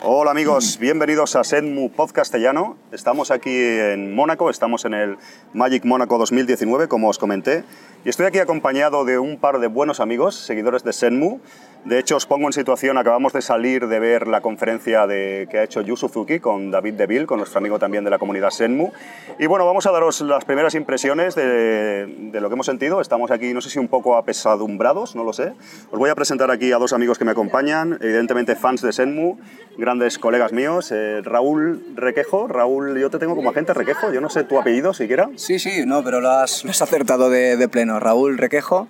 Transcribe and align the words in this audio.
Hola 0.00 0.30
amigos, 0.30 0.78
bienvenidos 0.78 1.34
a 1.34 1.42
Senmu 1.42 1.90
Podcastellano. 1.90 2.76
Estamos 2.92 3.32
aquí 3.32 3.50
en 3.50 4.14
Mónaco, 4.14 4.48
estamos 4.48 4.84
en 4.84 4.94
el 4.94 5.16
Magic 5.54 5.84
Mónaco 5.84 6.18
2019, 6.18 6.86
como 6.86 7.08
os 7.08 7.18
comenté, 7.18 7.64
y 8.04 8.08
estoy 8.08 8.26
aquí 8.26 8.38
acompañado 8.38 9.04
de 9.04 9.18
un 9.18 9.38
par 9.38 9.58
de 9.58 9.66
buenos 9.66 10.00
amigos, 10.00 10.34
seguidores 10.36 10.84
de 10.84 10.92
Senmu. 10.92 11.40
De 11.84 11.98
hecho, 11.98 12.16
os 12.16 12.26
pongo 12.26 12.48
en 12.48 12.52
situación, 12.52 12.98
acabamos 12.98 13.32
de 13.32 13.40
salir 13.40 13.86
de 13.86 14.00
ver 14.00 14.26
la 14.26 14.40
conferencia 14.40 15.06
de, 15.06 15.46
que 15.48 15.58
ha 15.58 15.62
hecho 15.62 15.80
Yu 15.80 15.96
Suzuki 15.96 16.40
con 16.40 16.72
David 16.72 16.94
Deville, 16.94 17.24
con 17.24 17.38
nuestro 17.38 17.58
amigo 17.58 17.78
también 17.78 18.02
de 18.02 18.10
la 18.10 18.18
comunidad 18.18 18.50
Senmu. 18.50 18.90
Y 19.38 19.46
bueno, 19.46 19.64
vamos 19.64 19.86
a 19.86 19.92
daros 19.92 20.20
las 20.22 20.44
primeras 20.44 20.74
impresiones 20.74 21.36
de, 21.36 22.06
de 22.06 22.40
lo 22.40 22.48
que 22.48 22.54
hemos 22.54 22.66
sentido. 22.66 23.00
Estamos 23.00 23.30
aquí, 23.30 23.54
no 23.54 23.60
sé 23.60 23.70
si 23.70 23.78
un 23.78 23.86
poco 23.86 24.16
apesadumbrados, 24.16 25.14
no 25.14 25.22
lo 25.22 25.32
sé. 25.32 25.52
Os 25.90 25.98
voy 25.98 26.10
a 26.10 26.16
presentar 26.16 26.50
aquí 26.50 26.72
a 26.72 26.78
dos 26.78 26.92
amigos 26.92 27.16
que 27.16 27.24
me 27.24 27.30
acompañan, 27.30 27.96
evidentemente 28.02 28.56
fans 28.56 28.82
de 28.82 28.92
Senmu, 28.92 29.38
grandes 29.78 30.18
colegas 30.18 30.52
míos. 30.52 30.90
Eh, 30.92 31.20
Raúl 31.22 31.94
Requejo, 31.94 32.48
Raúl, 32.48 32.98
yo 32.98 33.08
te 33.08 33.18
tengo 33.18 33.36
como 33.36 33.50
agente 33.50 33.72
Requejo, 33.72 34.12
yo 34.12 34.20
no 34.20 34.28
sé 34.28 34.42
tu 34.42 34.58
apellido 34.58 34.92
siquiera. 34.92 35.30
Sí, 35.36 35.60
sí, 35.60 35.84
no, 35.86 36.02
pero 36.02 36.20
lo 36.20 36.30
has, 36.30 36.64
lo 36.64 36.72
has 36.72 36.82
acertado 36.82 37.30
de, 37.30 37.56
de 37.56 37.68
pleno. 37.68 37.87
Raúl 38.00 38.38
Requejo. 38.38 38.88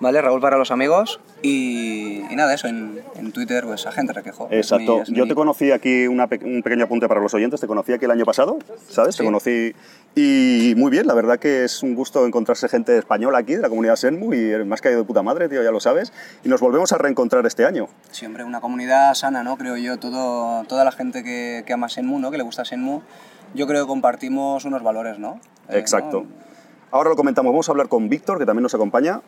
¿vale? 0.00 0.20
Raúl 0.20 0.40
para 0.40 0.58
los 0.58 0.70
amigos 0.72 1.20
y, 1.40 2.20
y 2.28 2.36
nada, 2.36 2.52
eso, 2.52 2.66
en, 2.66 3.00
en, 3.16 3.30
Twitter, 3.32 3.64
pues 3.64 3.86
Agente 3.86 4.12
Requejo. 4.12 4.48
Exacto. 4.50 5.02
Es 5.02 5.08
mi- 5.08 5.14
es 5.14 5.18
Yo 5.18 5.22
mi- 5.22 5.28
te 5.28 5.34
conocí 5.36 5.70
aquí, 5.70 6.08
una 6.08 6.24
un 6.42 6.62
pequeño 6.62 6.84
apunte 6.84 7.06
para 7.08 7.20
los 7.20 7.32
oyentes, 7.32 7.60
te 7.60 7.66
conocí 7.68 7.92
aquí 7.92 8.04
el 8.04 8.10
año 8.10 8.24
pasado, 8.24 8.58
¿sabes? 8.90 9.16
Te 9.16 9.24
conocí 9.24 9.72
y 10.16 10.74
muy 10.76 10.90
bien, 10.90 11.06
la 11.06 11.14
verdad 11.14 11.38
que 11.38 11.64
es 11.64 11.82
un 11.82 11.94
gusto 11.94 12.26
encontrarse 12.26 12.68
gente 12.68 12.98
española 12.98 13.38
aquí, 13.38 13.54
de 13.54 13.62
la 13.62 13.68
comunidad 13.68 13.94
Senmu, 13.96 14.34
y 14.34 14.64
más 14.64 14.80
que 14.82 14.90
de 14.90 15.02
puta 15.04 15.22
madre, 15.22 15.48
tío, 15.48 15.62
ya 15.62 15.70
lo 15.70 15.80
sabes. 15.80 16.12
Y 16.44 16.48
nos 16.48 16.60
volvemos 16.60 16.92
a 16.92 16.98
reencontrar 16.98 17.46
este 17.46 17.64
año. 17.64 17.88
Sí, 18.10 18.26
hombre, 18.26 18.44
una 18.44 18.60
comunidad 18.60 19.14
sana, 19.14 19.42
¿no? 19.44 19.56
Creo 19.56 19.76
yo, 19.76 19.98
todo, 19.98 20.64
toda 20.64 20.84
la 20.84 20.92
gente 20.92 21.22
que, 21.22 21.62
que 21.66 21.72
ama 21.72 21.88
Senmu, 21.88 22.18
¿no? 22.18 22.30
Que 22.32 22.36
le 22.38 22.44
gusta 22.44 22.64
Senmu, 22.64 23.00
yo 23.54 23.66
creo 23.68 23.84
que 23.84 23.88
compartimos 23.88 24.64
unos 24.64 24.82
valores, 24.82 25.18
¿no? 25.20 25.40
Eh, 25.68 25.78
Exacto. 25.78 26.22
¿no? 26.28 26.44
Ahora 26.94 27.10
lo 27.10 27.16
comentamos, 27.16 27.50
vamos 27.52 27.68
a 27.68 27.72
hablar 27.72 27.88
con 27.88 28.08
Víctor, 28.08 28.38
que 28.38 28.46
también 28.46 28.62
nos 28.62 28.72
acompaña. 28.72 29.20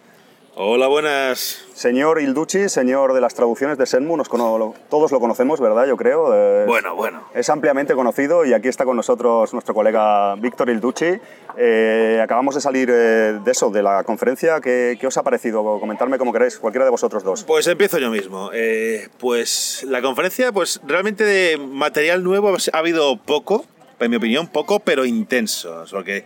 Hola, 0.55 0.87
buenas. 0.87 1.65
Señor 1.75 2.21
Ilducci, 2.21 2.69
señor 2.69 3.13
de 3.13 3.21
las 3.21 3.35
traducciones 3.35 3.77
de 3.77 3.87
Senmu, 3.87 4.17
nos 4.17 4.29
cono- 4.29 4.73
todos 4.89 5.11
lo 5.11 5.19
conocemos, 5.19 5.59
¿verdad? 5.61 5.85
Yo 5.89 5.97
creo. 5.97 6.33
Eh, 6.33 6.65
Bueno, 6.65 6.95
bueno. 6.95 7.25
Es 7.35 7.51
ampliamente 7.51 7.95
conocido 7.97 8.45
y 8.45 8.53
aquí 8.55 8.69
está 8.69 8.85
con 8.85 8.95
nosotros 8.97 9.53
nuestro 9.53 9.75
colega 9.75 10.37
Víctor 10.37 10.71
Ilducci. 10.71 11.19
Eh, 11.59 12.21
acabamos 12.23 12.55
de 12.55 12.61
salir 12.61 12.89
eh, 12.89 13.41
de 13.45 13.51
eso, 13.51 13.69
de 13.71 13.83
la 13.83 14.05
conferencia. 14.05 14.61
¿Qué, 14.61 14.97
qué 15.01 15.09
os 15.09 15.17
ha 15.17 15.25
parecido? 15.25 15.65
Comentarme 15.81 16.19
como 16.19 16.33
queréis, 16.33 16.59
cualquiera 16.61 16.85
de 16.85 16.93
vosotros 16.93 17.25
dos. 17.25 17.43
Pues 17.43 17.67
empiezo 17.67 17.99
yo 17.99 18.11
mismo. 18.13 18.51
Eh, 18.55 19.09
pues 19.19 19.83
la 19.89 20.01
conferencia, 20.03 20.53
pues 20.53 20.81
realmente 20.87 21.25
de 21.25 21.59
material 21.59 22.23
nuevo 22.23 22.57
ha 22.73 22.79
habido 22.79 23.17
poco, 23.17 23.65
en 23.99 24.09
mi 24.13 24.19
opinión, 24.19 24.47
poco, 24.47 24.79
pero 24.79 25.05
intenso. 25.05 25.85
Porque 25.91 26.25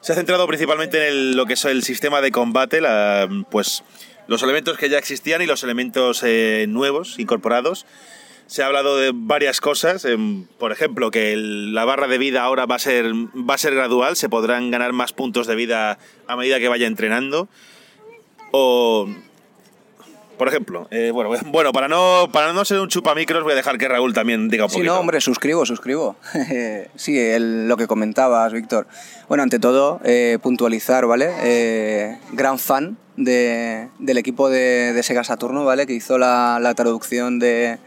se 0.00 0.12
ha 0.12 0.14
centrado 0.16 0.46
principalmente 0.46 1.08
en 1.08 1.36
lo 1.36 1.46
que 1.46 1.54
es 1.54 1.64
el 1.64 1.82
sistema 1.82 2.20
de 2.20 2.30
combate, 2.30 2.80
pues 3.50 3.82
los 4.28 4.42
elementos 4.42 4.76
que 4.76 4.88
ya 4.88 4.98
existían 4.98 5.42
y 5.42 5.46
los 5.46 5.62
elementos 5.62 6.22
eh, 6.22 6.66
nuevos 6.68 7.18
incorporados. 7.18 7.86
Se 8.46 8.62
ha 8.62 8.66
hablado 8.66 8.96
de 8.96 9.10
varias 9.12 9.60
cosas, 9.60 10.04
em, 10.04 10.46
por 10.58 10.70
ejemplo, 10.70 11.10
que 11.10 11.34
la 11.36 11.84
barra 11.84 12.06
de 12.06 12.18
vida 12.18 12.44
ahora 12.44 12.64
va 12.66 12.76
a, 12.76 12.78
ser, 12.78 13.12
va 13.12 13.54
a 13.54 13.58
ser 13.58 13.74
gradual, 13.74 14.14
se 14.14 14.28
podrán 14.28 14.70
ganar 14.70 14.92
más 14.92 15.12
puntos 15.12 15.48
de 15.48 15.56
vida 15.56 15.98
a 16.28 16.36
medida 16.36 16.60
que 16.60 16.68
vaya 16.68 16.86
entrenando. 16.86 17.48
O, 18.52 19.08
por 20.38 20.48
ejemplo, 20.48 20.86
eh, 20.90 21.10
bueno, 21.12 21.30
bueno 21.46 21.72
para, 21.72 21.88
no, 21.88 22.28
para 22.32 22.52
no 22.52 22.64
ser 22.64 22.80
un 22.80 22.88
chupamicros 22.88 23.42
voy 23.42 23.52
a 23.52 23.56
dejar 23.56 23.78
que 23.78 23.88
Raúl 23.88 24.12
también 24.14 24.48
diga 24.48 24.64
un 24.64 24.70
Sí, 24.70 24.76
poquito. 24.76 24.94
no, 24.94 25.00
hombre, 25.00 25.20
suscribo, 25.20 25.64
suscribo. 25.66 26.16
sí, 26.96 27.18
el- 27.18 27.68
lo 27.68 27.76
que 27.76 27.86
comentabas, 27.86 28.52
Víctor. 28.52 28.86
Bueno, 29.28 29.42
ante 29.42 29.58
todo, 29.58 30.00
eh, 30.04 30.38
puntualizar, 30.42 31.06
¿vale? 31.06 31.30
Eh, 31.42 32.18
gran 32.32 32.58
fan 32.58 32.96
de- 33.16 33.88
del 33.98 34.18
equipo 34.18 34.48
de, 34.50 34.92
de 34.92 35.02
Sega 35.02 35.24
Saturno, 35.24 35.64
¿vale? 35.64 35.86
Que 35.86 35.94
hizo 35.94 36.18
la, 36.18 36.58
la 36.60 36.74
traducción 36.74 37.38
de, 37.38 37.78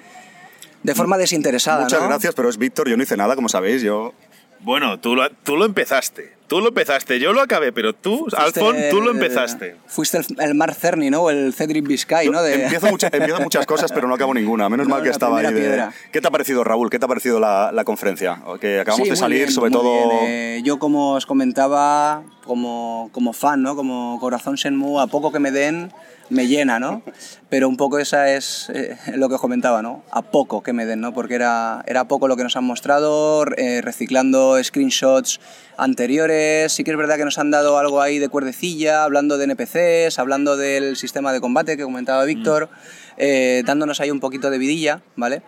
de 0.83 0.95
forma 0.95 1.17
desinteresada, 1.17 1.83
Muchas 1.83 2.01
¿no? 2.01 2.07
gracias, 2.07 2.33
pero 2.35 2.49
es 2.49 2.57
Víctor, 2.57 2.89
yo 2.89 2.97
no 2.97 3.03
hice 3.03 3.15
nada, 3.17 3.35
como 3.35 3.47
sabéis. 3.49 3.81
Yo 3.81 4.13
Bueno, 4.61 4.99
tú 4.99 5.15
lo, 5.15 5.29
tú 5.43 5.55
lo 5.55 5.65
empezaste. 5.65 6.38
Tú 6.49 6.59
lo 6.59 6.67
empezaste. 6.69 7.19
Yo 7.19 7.31
lo 7.31 7.41
acabé, 7.41 7.71
pero 7.71 7.93
tú, 7.93 8.25
Alfon, 8.35 8.75
tú 8.89 8.99
lo 9.01 9.11
empezaste. 9.11 9.75
Fuiste 9.87 10.17
el, 10.17 10.25
el 10.39 10.55
Mark 10.55 10.73
Cerny, 10.75 11.09
¿no? 11.09 11.21
O 11.21 11.29
el 11.29 11.53
Cedric 11.53 11.87
Biscay, 11.87 12.27
¿no? 12.29 12.41
De- 12.41 12.63
empiezo, 12.63 12.87
mucha- 12.87 13.07
empiezo 13.13 13.39
muchas 13.39 13.65
cosas, 13.67 13.91
pero 13.93 14.07
no 14.07 14.15
acabo 14.15 14.33
ninguna. 14.33 14.67
Menos 14.67 14.87
No, 14.89 14.95
mal 14.95 15.03
que 15.03 15.09
estaba 15.09 15.39
ahí. 15.39 15.53
de-. 15.53 15.87
¿Qué 16.11 16.19
te 16.19 16.27
ha 16.27 16.31
parecido, 16.31 16.63
Raúl? 16.63 16.89
¿Qué 16.89 16.97
te 16.99 17.05
ha 17.05 17.07
parecido 17.07 17.39
la, 17.39 17.71
la 17.71 17.83
conferencia? 17.85 18.41
Que 18.59 18.79
acabamos 18.79 19.05
Sí, 19.05 19.11
de 19.11 19.15
salir, 19.15 19.37
bien, 19.41 19.51
sobre 19.51 19.71
todo. 19.71 19.93
Eh, 20.23 20.61
yo, 20.65 20.79
como 20.79 21.13
os 21.13 21.25
comentaba, 21.27 22.23
como, 22.43 23.09
como 23.13 23.31
fan, 23.33 23.61
¿no? 23.61 23.75
Como 23.75 24.17
corazón 24.19 24.55
Shenmue, 24.55 25.01
a 25.03 25.07
poco 25.07 25.31
que 25.31 25.37
me 25.39 25.51
den, 25.51 25.93
me 26.29 26.47
llena, 26.47 26.79
¿no? 26.79 27.01
Pero 27.49 27.67
un 27.67 27.77
poco 27.77 27.99
esa 27.99 28.33
es 28.33 28.69
eh, 28.73 28.95
lo 29.15 29.29
que 29.29 29.35
os 29.35 29.41
comentaba, 29.41 29.81
¿no? 29.81 30.03
A 30.11 30.21
poco 30.21 30.61
que 30.61 30.73
me 30.73 30.85
den, 30.85 31.01
¿no? 31.01 31.13
Porque 31.13 31.35
era, 31.35 31.83
era 31.87 32.05
poco 32.05 32.27
lo 32.27 32.37
que 32.37 32.43
nos 32.43 32.55
han 32.55 32.63
mostrado, 32.63 33.45
eh, 33.57 33.81
reciclando 33.81 34.61
screenshots 34.63 35.39
anteriores. 35.77 36.71
Sí 36.71 36.83
que 36.83 36.91
es 36.91 36.97
verdad 36.97 37.17
que 37.17 37.25
nos 37.25 37.39
han 37.39 37.51
dado 37.51 37.77
algo 37.77 38.01
ahí 38.01 38.19
de 38.19 38.29
cuerdecilla, 38.29 39.03
hablando 39.03 39.37
de 39.37 39.45
NPCs, 39.45 40.19
hablando 40.19 40.57
del 40.57 40.95
sistema 40.95 41.33
de 41.33 41.41
combate 41.41 41.77
que 41.77 41.83
comentaba 41.83 42.23
Víctor, 42.25 42.69
eh, 43.17 43.63
dándonos 43.65 43.99
ahí 43.99 44.11
un 44.11 44.19
poquito 44.19 44.49
de 44.49 44.57
vidilla, 44.57 45.01
¿vale? 45.15 45.41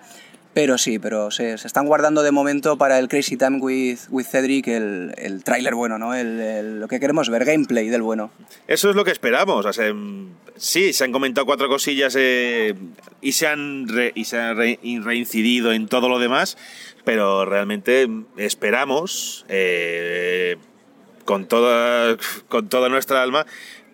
Pero 0.54 0.78
sí, 0.78 1.00
pero 1.00 1.32
se, 1.32 1.54
están 1.54 1.86
guardando 1.86 2.24
de 2.24 2.32
momento 2.32 2.78
para 2.78 3.00
el 3.00 3.08
Crazy 3.08 3.38
Time 3.38 3.60
with, 3.60 4.00
with 4.10 4.26
Cedric 4.26 4.68
el, 4.68 5.14
el 5.18 5.44
tráiler 5.46 5.76
bueno, 5.76 5.98
¿no? 5.98 6.14
El, 6.14 6.80
lo 6.80 6.90
que 6.90 7.00
queremos 7.00 7.30
ver, 7.30 7.46
gameplay 7.46 7.88
del 7.88 8.02
bueno. 8.02 8.32
Eso 8.68 8.90
es 8.90 8.96
lo 8.96 9.06
que 9.06 9.12
esperamos. 9.12 9.66
Mm, 9.66 10.26
sí, 10.58 10.92
se 10.92 11.06
han 11.06 11.14
comentado 11.14 11.46
cuatro 11.46 11.70
cosillas 11.70 12.18
eh, 12.20 12.76
y 13.22 13.32
se 13.32 13.48
han, 13.48 13.88
y 14.14 14.26
se 14.26 14.40
han 14.40 14.58
reincidido 14.58 15.72
en 15.72 15.88
todo 15.88 16.10
lo 16.10 16.20
demás, 16.20 16.58
pero 17.06 17.46
realmente 17.46 18.10
esperamos, 18.36 19.46
eh, 19.48 20.58
con, 21.24 21.48
toda, 21.48 22.18
con 22.50 22.68
toda 22.68 22.90
nuestra 22.90 23.24
alma, 23.24 23.46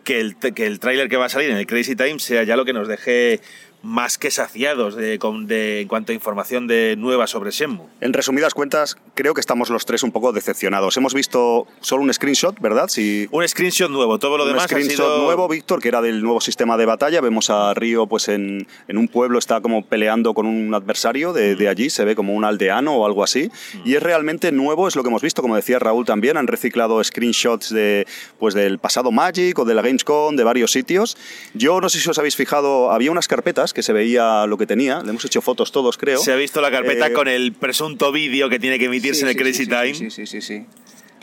que 0.04 0.22
el, 0.22 0.38
que 0.38 0.66
el 0.66 0.80
tráiler 0.80 1.08
que 1.08 1.18
va 1.18 1.26
a 1.26 1.30
salir 1.30 1.52
en 1.52 1.58
el 1.58 1.68
Crazy 1.68 1.96
Time 1.96 2.18
sea 2.20 2.44
ya 2.44 2.56
lo 2.56 2.66
que 2.66 2.74
nos 2.74 2.88
deje 2.88 3.42
más 3.88 4.18
que 4.18 4.32
saciados 4.32 4.96
de, 4.96 5.18
de- 5.46 5.82
en 5.82 5.88
cuanto 5.88 6.12
a 6.12 6.16
información 6.16 6.68
de 6.68 6.96
nueva 6.98 7.26
sobre 7.26 7.52
Shenmue. 7.52 7.86
En 8.02 8.12
resumidas 8.12 8.54
cuentas, 8.54 8.98
creo 9.16 9.34
que 9.34 9.40
estamos 9.40 9.70
los 9.70 9.86
tres 9.86 10.04
un 10.04 10.12
poco 10.12 10.34
decepcionados. 10.34 10.98
Hemos 10.98 11.14
visto 11.14 11.68
solo 11.80 12.04
un 12.04 12.14
screenshot, 12.14 12.60
¿verdad? 12.60 12.90
Si 12.90 13.30
Un 13.32 13.48
screenshot 13.48 13.90
nuevo, 13.90 14.20
todo 14.20 14.38
lo 14.38 14.44
un 14.44 14.50
demás 14.50 14.66
ha 14.66 14.68
screenshot 14.68 14.96
sido... 14.98 15.24
nuevo, 15.24 15.48
Víctor, 15.48 15.82
que 15.82 15.88
era 15.88 16.02
del 16.02 16.22
nuevo 16.22 16.42
sistema 16.42 16.76
de 16.76 16.86
batalla. 16.86 17.22
Vemos 17.22 17.50
a 17.50 17.74
Río 17.74 18.08
pues 18.08 18.28
en, 18.28 18.68
en 18.90 18.98
un 18.98 19.08
pueblo, 19.08 19.40
está 19.40 19.62
como 19.62 19.86
peleando 19.86 20.34
con 20.34 20.46
un 20.46 20.74
adversario 20.74 21.32
de, 21.32 21.56
de 21.56 21.70
allí, 21.70 21.90
se 21.90 22.04
ve 22.04 22.14
como 22.16 22.34
un 22.34 22.44
aldeano 22.44 22.94
o 22.98 23.06
algo 23.06 23.24
así. 23.24 23.50
Y 23.86 23.96
es 23.96 24.04
realmente 24.04 24.52
nuevo, 24.52 24.90
es 24.90 24.98
lo 24.98 25.04
que 25.04 25.08
hemos 25.10 25.22
visto, 25.22 25.42
como 25.42 25.56
decía 25.56 25.80
Raúl 25.80 26.06
también, 26.06 26.36
han 26.36 26.48
reciclado 26.48 27.02
screenshots 27.02 27.74
de, 27.74 28.06
pues, 28.38 28.54
del 28.54 28.80
pasado 28.80 29.12
Magic 29.12 29.58
o 29.58 29.64
de 29.64 29.74
la 29.74 29.82
Gamescom, 29.82 30.36
de 30.36 30.44
varios 30.44 30.72
sitios. 30.72 31.18
Yo 31.54 31.80
no 31.80 31.88
sé 31.88 32.00
si 32.00 32.10
os 32.10 32.18
habéis 32.20 32.36
fijado, 32.36 32.92
había 32.92 33.12
unas 33.12 33.28
carpetas 33.30 33.74
que 33.78 33.84
se 33.84 33.94
veía 33.94 34.48
lo 34.48 34.58
que 34.58 34.66
tenía, 34.66 35.04
le 35.04 35.12
hemos 35.12 35.24
hecho 35.24 35.40
fotos 35.40 35.72
todos, 35.72 36.00
creo. 36.00 36.18
Se 36.20 36.32
ha 36.32 36.36
visto 36.36 36.62
la 36.62 36.72
carpeta 36.72 37.06
Eh, 37.10 37.14
con 37.14 37.28
el 37.28 37.54
presunto 37.54 38.12
vídeo 38.12 38.50
que 38.50 38.58
tiene 38.58 38.80
que 38.80 38.86
emitirse 38.86 39.20
Sí, 39.20 39.22
en 39.22 39.28
el 39.28 39.34
sí, 39.36 39.40
Crazy 39.40 39.64
sí, 39.66 39.70
Time. 39.70 39.94
Sí, 39.94 40.10
sí, 40.10 40.26
sí, 40.26 40.42
sí. 40.42 40.66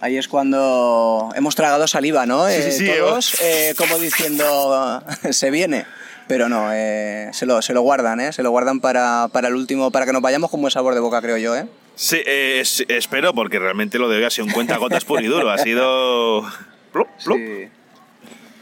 Ahí 0.00 0.16
es 0.16 0.28
cuando 0.28 1.30
hemos 1.34 1.56
tragado 1.56 1.88
saliva, 1.88 2.26
¿no? 2.26 2.46
Eh, 2.48 2.62
sí, 2.70 2.86
sí, 2.86 2.92
todos, 2.96 3.40
eh, 3.42 3.74
como 3.76 3.98
diciendo, 3.98 5.02
se 5.32 5.50
viene. 5.50 5.84
Pero 6.28 6.48
no, 6.48 6.68
eh, 6.72 7.30
se, 7.32 7.44
lo, 7.44 7.60
se 7.60 7.74
lo 7.74 7.82
guardan, 7.82 8.20
¿eh? 8.20 8.32
Se 8.32 8.44
lo 8.44 8.50
guardan 8.52 8.78
para, 8.78 9.26
para 9.32 9.48
el 9.48 9.54
último, 9.56 9.90
para 9.90 10.06
que 10.06 10.12
nos 10.12 10.22
vayamos 10.22 10.48
con 10.48 10.60
buen 10.60 10.70
sabor 10.70 10.94
de 10.94 11.00
boca, 11.00 11.20
creo 11.20 11.38
yo, 11.38 11.56
¿eh? 11.56 11.66
Sí, 11.96 12.18
eh, 12.24 12.58
es- 12.60 12.84
espero, 12.86 13.34
porque 13.34 13.58
realmente 13.58 13.98
lo 13.98 14.08
de 14.08 14.18
hoy 14.18 14.24
ha 14.24 14.30
sido 14.30 14.46
un 14.46 14.52
cuentagotas 14.52 15.04
puro 15.04 15.20
y 15.22 15.26
duro. 15.26 15.50
Ha 15.50 15.58
sido. 15.58 16.42
Plup, 16.92 17.08
plup. 17.24 17.40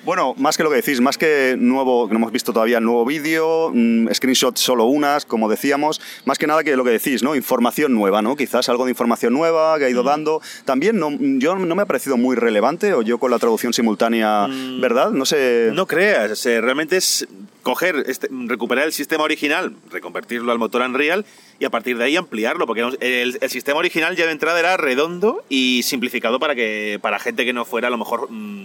Bueno, 0.04 0.34
más 0.36 0.56
que 0.56 0.64
lo 0.64 0.70
que 0.70 0.76
decís, 0.76 1.00
más 1.00 1.16
que 1.16 1.54
nuevo, 1.56 2.08
que 2.08 2.14
no 2.14 2.18
hemos 2.18 2.32
visto 2.32 2.52
todavía 2.52 2.80
nuevo 2.80 3.04
vídeo, 3.04 3.70
mm, 3.72 4.08
screenshots 4.12 4.60
solo 4.60 4.86
unas, 4.86 5.24
como 5.24 5.48
decíamos, 5.48 6.00
más 6.24 6.38
que 6.38 6.48
nada 6.48 6.64
que 6.64 6.74
lo 6.74 6.82
que 6.82 6.90
decís, 6.90 7.22
¿no? 7.22 7.36
Información 7.36 7.94
nueva, 7.94 8.20
¿no? 8.20 8.34
Quizás 8.34 8.68
algo 8.68 8.84
de 8.84 8.90
información 8.90 9.32
nueva 9.32 9.78
que 9.78 9.84
ha 9.84 9.88
ido 9.88 10.02
dando. 10.02 10.42
También 10.64 10.98
no, 10.98 11.10
yo 11.38 11.54
no 11.54 11.74
me 11.76 11.82
ha 11.82 11.86
parecido 11.86 12.16
muy 12.16 12.34
relevante, 12.34 12.94
o 12.94 13.02
yo 13.02 13.18
con 13.18 13.30
la 13.30 13.38
traducción 13.38 13.72
simultánea, 13.72 14.48
¿verdad? 14.80 15.12
No 15.12 15.24
sé. 15.24 15.70
No 15.72 15.86
creas, 15.86 16.32
o 16.32 16.36
sea, 16.36 16.60
realmente 16.60 16.96
es 16.96 17.28
coger, 17.62 18.02
este- 18.08 18.28
recuperar 18.48 18.86
el 18.86 18.92
sistema 18.92 19.22
original, 19.22 19.72
reconvertirlo 19.92 20.50
al 20.50 20.58
motor 20.58 20.82
Unreal 20.82 21.24
y 21.60 21.64
a 21.64 21.70
partir 21.70 21.96
de 21.96 22.04
ahí 22.06 22.16
ampliarlo, 22.16 22.66
porque 22.66 22.80
el, 22.80 23.38
el 23.40 23.50
sistema 23.50 23.78
original 23.78 24.16
ya 24.16 24.26
de 24.26 24.32
entrada 24.32 24.58
era 24.58 24.76
redondo 24.76 25.44
y 25.48 25.82
simplificado 25.84 26.40
para 26.40 26.56
que 26.56 26.98
para 27.00 27.20
gente 27.20 27.44
que 27.44 27.52
no 27.52 27.64
fuera 27.64 27.86
a 27.86 27.90
lo 27.92 27.98
mejor 27.98 28.28
mm, 28.28 28.64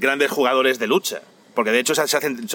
grandes 0.00 0.30
jugadores 0.30 0.78
de 0.78 0.86
lucha. 0.86 1.20
Porque 1.54 1.70
de 1.70 1.78
hecho 1.80 1.94
se, 1.94 2.02
hacen... 2.02 2.46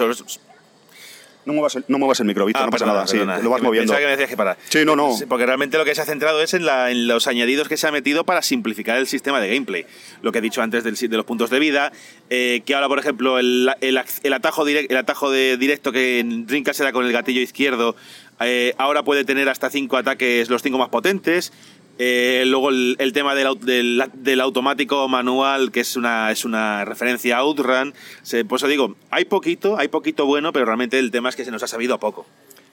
No 1.46 1.54
muevas 1.54 1.74
el, 1.74 1.84
no 1.88 1.98
muevas 1.98 2.20
el 2.20 2.26
micro, 2.26 2.44
Víctor, 2.44 2.64
Ah, 2.64 2.66
no 2.66 2.70
pasa 2.70 2.84
perdona, 2.84 2.98
nada, 3.00 3.06
sí, 3.06 3.16
perdona. 3.16 3.38
lo 3.38 3.48
vas 3.48 3.62
moviendo. 3.62 3.94
Que 3.96 4.04
me 4.04 4.10
decías 4.10 4.28
que 4.28 4.36
para. 4.36 4.58
Sí, 4.68 4.84
no, 4.84 4.94
no. 4.94 5.16
Porque 5.26 5.46
realmente 5.46 5.78
lo 5.78 5.86
que 5.86 5.94
se 5.94 6.02
ha 6.02 6.04
centrado 6.04 6.42
es 6.42 6.52
en, 6.52 6.66
la- 6.66 6.90
en 6.90 7.06
los 7.06 7.26
añadidos 7.26 7.66
que 7.66 7.78
se 7.78 7.86
ha 7.86 7.90
metido 7.92 8.24
para 8.24 8.42
simplificar 8.42 8.98
el 8.98 9.06
sistema 9.06 9.40
de 9.40 9.48
gameplay. 9.48 9.86
Lo 10.20 10.32
que 10.32 10.38
he 10.38 10.42
dicho 10.42 10.60
antes 10.60 10.84
del 10.84 10.96
de 10.96 11.16
los 11.16 11.24
puntos 11.24 11.48
de 11.48 11.58
vida, 11.58 11.92
eh, 12.28 12.60
que 12.66 12.74
ahora, 12.74 12.88
por 12.88 12.98
ejemplo, 12.98 13.38
el, 13.38 13.70
el 13.80 13.98
el 14.22 14.32
atajo, 14.34 14.66
direct- 14.66 14.88
el 14.90 14.96
atajo 14.98 15.30
de 15.30 15.56
directo 15.56 15.92
que 15.92 16.18
en 16.18 16.44
Dreamcast 16.46 16.78
era 16.80 16.92
con 16.92 17.06
el 17.06 17.12
gatillo 17.12 17.40
izquierdo, 17.40 17.96
eh, 18.40 18.74
ahora 18.76 19.02
puede 19.02 19.24
tener 19.24 19.48
hasta 19.48 19.70
cinco 19.70 19.96
ataques, 19.96 20.50
los 20.50 20.60
cinco 20.62 20.76
más 20.76 20.90
potentes. 20.90 21.54
Eh, 22.02 22.44
luego 22.46 22.70
el, 22.70 23.12
tema 23.12 23.34
del, 23.34 24.08
del, 24.14 24.40
automático 24.40 25.06
manual, 25.06 25.70
que 25.70 25.80
es 25.80 25.96
una, 25.96 26.30
es 26.30 26.46
una 26.46 26.86
referencia 26.86 27.36
a 27.36 27.40
Outrun. 27.40 27.92
Se, 28.22 28.42
por 28.46 28.66
digo, 28.66 28.96
hay 29.10 29.26
poquito, 29.26 29.78
hay 29.78 29.88
poquito 29.88 30.24
bueno, 30.24 30.50
pero 30.50 30.64
realmente 30.64 30.98
el 30.98 31.10
tema 31.10 31.28
es 31.28 31.36
que 31.36 31.44
se 31.44 31.50
nos 31.50 31.62
ha 31.62 31.66
sabido 31.66 31.92
a 31.92 32.00
poco. 32.00 32.24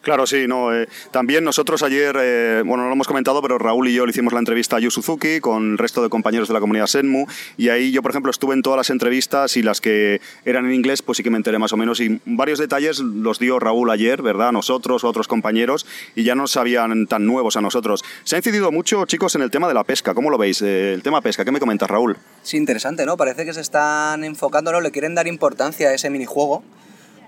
Claro, 0.08 0.26
sí, 0.26 0.48
no. 0.48 0.74
eh, 0.74 0.88
también 1.12 1.44
nosotros 1.44 1.84
ayer, 1.84 2.16
eh, 2.18 2.64
bueno, 2.66 2.84
no 2.84 2.88
lo 2.88 2.94
hemos 2.94 3.10
comentado, 3.10 3.42
pero 3.42 3.58
Raúl 3.58 3.90
y 3.90 3.94
yo 3.94 4.06
le 4.06 4.12
hicimos 4.12 4.32
la 4.32 4.40
entrevista 4.40 4.78
a 4.78 4.80
Yu 4.80 4.90
Suzuki 4.90 5.42
con 5.42 5.72
el 5.74 5.78
resto 5.78 6.02
de 6.02 6.08
compañeros 6.08 6.48
de 6.48 6.54
la 6.54 6.62
comunidad 6.62 6.88
Senmu 6.88 7.26
y 7.58 7.68
ahí 7.68 7.92
yo, 7.92 8.02
por 8.02 8.12
ejemplo, 8.12 8.32
estuve 8.32 8.54
en 8.54 8.62
todas 8.62 8.78
las 8.78 8.90
entrevistas 8.90 9.58
y 9.58 9.64
las 9.64 9.82
que 9.82 10.22
eran 10.46 10.66
en 10.66 10.74
inglés, 10.74 11.02
pues 11.02 11.18
sí 11.18 11.24
que 11.24 11.30
me 11.30 11.36
enteré 11.36 11.60
más 11.60 11.74
o 11.74 11.78
menos 11.78 12.00
y 12.00 12.22
varios 12.24 12.58
detalles 12.58 13.00
los 13.00 13.38
dio 13.38 13.60
Raúl 13.60 13.92
ayer, 13.92 14.22
¿verdad? 14.22 14.54
Nosotros 14.54 15.04
a 15.04 15.08
otros 15.08 15.28
compañeros 15.28 15.86
y 16.16 16.24
ya 16.24 16.36
no 16.36 16.48
sabían 16.48 17.08
tan 17.08 17.26
nuevos 17.26 17.58
a 17.58 17.62
nosotros. 17.62 18.06
Se 18.24 18.38
ha 18.38 18.40
incidido 18.40 18.72
mucho, 18.72 19.06
chicos, 19.08 19.36
en 19.36 19.42
el 19.42 19.52
tema 19.52 19.68
de 19.68 19.74
la 19.74 19.84
pesca. 19.84 20.14
¿Cómo 20.14 20.30
lo 20.30 20.38
veis? 20.38 20.62
Eh, 20.62 20.94
el 20.94 21.04
tema 21.04 21.20
pesca, 21.20 21.44
¿qué 21.44 21.52
me 21.52 21.60
comentas, 21.60 21.90
Raúl? 21.90 22.16
Sí, 22.44 22.56
interesante, 22.56 23.06
¿no? 23.06 23.18
Parece 23.18 23.44
que 23.44 23.54
se 23.54 23.60
están 23.60 24.24
enfocando, 24.24 24.72
¿no? 24.72 24.80
Le 24.80 24.92
quieren 24.92 25.16
dar 25.16 25.28
importancia 25.28 25.90
a 25.90 25.94
ese 25.94 26.10
minijuego, 26.10 26.64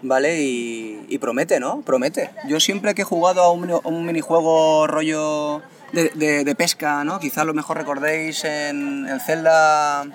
¿vale? 0.02 0.42
Y, 0.42 1.06
y 1.10 1.18
promete, 1.18 1.60
¿no? 1.60 1.82
Promete. 1.82 2.30
Yo 2.48 2.60
siempre 2.60 2.94
que 2.96 3.02
he 3.02 3.06
jugado 3.06 3.42
a 3.44 3.52
un, 3.52 3.70
a 3.72 3.78
un 3.84 4.06
minijuego 4.06 4.88
rollo 4.88 5.62
de, 5.94 6.10
de- 6.16 6.44
de 6.44 6.56
pesca, 6.56 7.04
¿no? 7.04 7.20
Quizás 7.20 7.46
lo 7.46 7.54
mejor 7.54 7.78
recordéis 7.78 8.44
en 8.46 9.08
el 9.08 9.20
Zelda... 9.22 10.06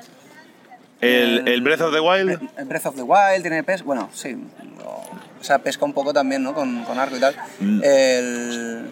El, 1.01 1.47
el 1.49 1.61
Breath 1.61 1.83
of 1.83 1.93
the 1.93 2.01
Wild. 2.01 2.41
El 2.57 2.65
Breath 2.65 2.87
of 2.87 2.95
the 2.97 3.03
Wild 3.03 3.43
tiene 3.43 3.63
pesca, 3.63 3.85
bueno, 3.85 4.09
sí, 4.15 4.37
o- 4.85 5.03
sea, 5.45 5.59
pesca 5.59 5.85
un 5.85 5.93
poco 5.93 6.15
también, 6.15 6.43
¿no? 6.43 6.55
Con, 6.55 6.85
con 6.85 6.99
arco 6.99 7.17
y 7.17 7.21
tal. 7.21 7.37
El... 7.83 8.91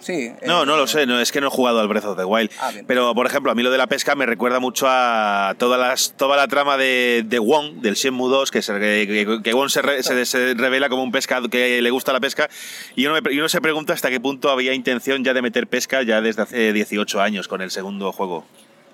Sí. 0.00 0.32
No, 0.46 0.62
el- 0.62 0.68
no 0.68 0.76
lo 0.76 0.86
sé, 0.86 1.06
no, 1.06 1.20
es 1.20 1.30
que 1.32 1.40
no 1.40 1.46
he 1.46 1.50
jugado 1.50 1.80
al 1.80 1.88
Breath 1.88 2.04
of 2.04 2.16
the 2.18 2.24
Wild. 2.24 2.50
Ah. 2.60 2.72
Pero, 2.86 3.14
por 3.14 3.26
ejemplo, 3.26 3.52
a 3.52 3.54
mí 3.54 3.62
lo 3.62 3.70
de 3.70 3.78
la 3.78 3.86
pesca 3.86 4.14
me 4.14 4.26
recuerda 4.26 4.58
mucho 4.60 4.86
a 4.88 5.54
todas 5.58 5.78
las, 5.78 6.14
toda 6.16 6.36
la 6.36 6.48
trama 6.48 6.76
de, 6.76 7.22
de 7.26 7.38
Wong, 7.38 7.74
del 7.82 7.94
Shenmue 7.94 8.28
2, 8.30 8.50
que, 8.50 8.62
se, 8.62 8.72
que, 8.78 9.40
que 9.42 9.52
Wong 9.54 9.68
se, 9.70 9.82
re- 9.82 10.02
se- 10.02 10.24
se 10.26 10.54
revela 10.54 10.88
como 10.88 11.02
un 11.02 11.12
pescador 11.12 11.48
que 11.50 11.80
le 11.82 11.90
gusta 11.90 12.12
la 12.12 12.20
pesca. 12.20 12.48
Y 12.96 13.06
uno, 13.06 13.20
me- 13.20 13.32
y 13.32 13.38
uno 13.38 13.48
se 13.48 13.60
pregunta 13.60 13.92
hasta 13.92 14.10
qué 14.10 14.20
punto 14.20 14.50
había 14.50 14.72
intención 14.74 15.22
ya 15.24 15.34
de 15.34 15.42
meter 15.42 15.66
pesca 15.66 16.02
ya 16.02 16.20
desde 16.20 16.42
hace 16.42 16.72
18 16.72 17.20
años 17.20 17.46
con 17.48 17.60
el 17.62 17.70
segundo 17.70 18.12
juego. 18.12 18.46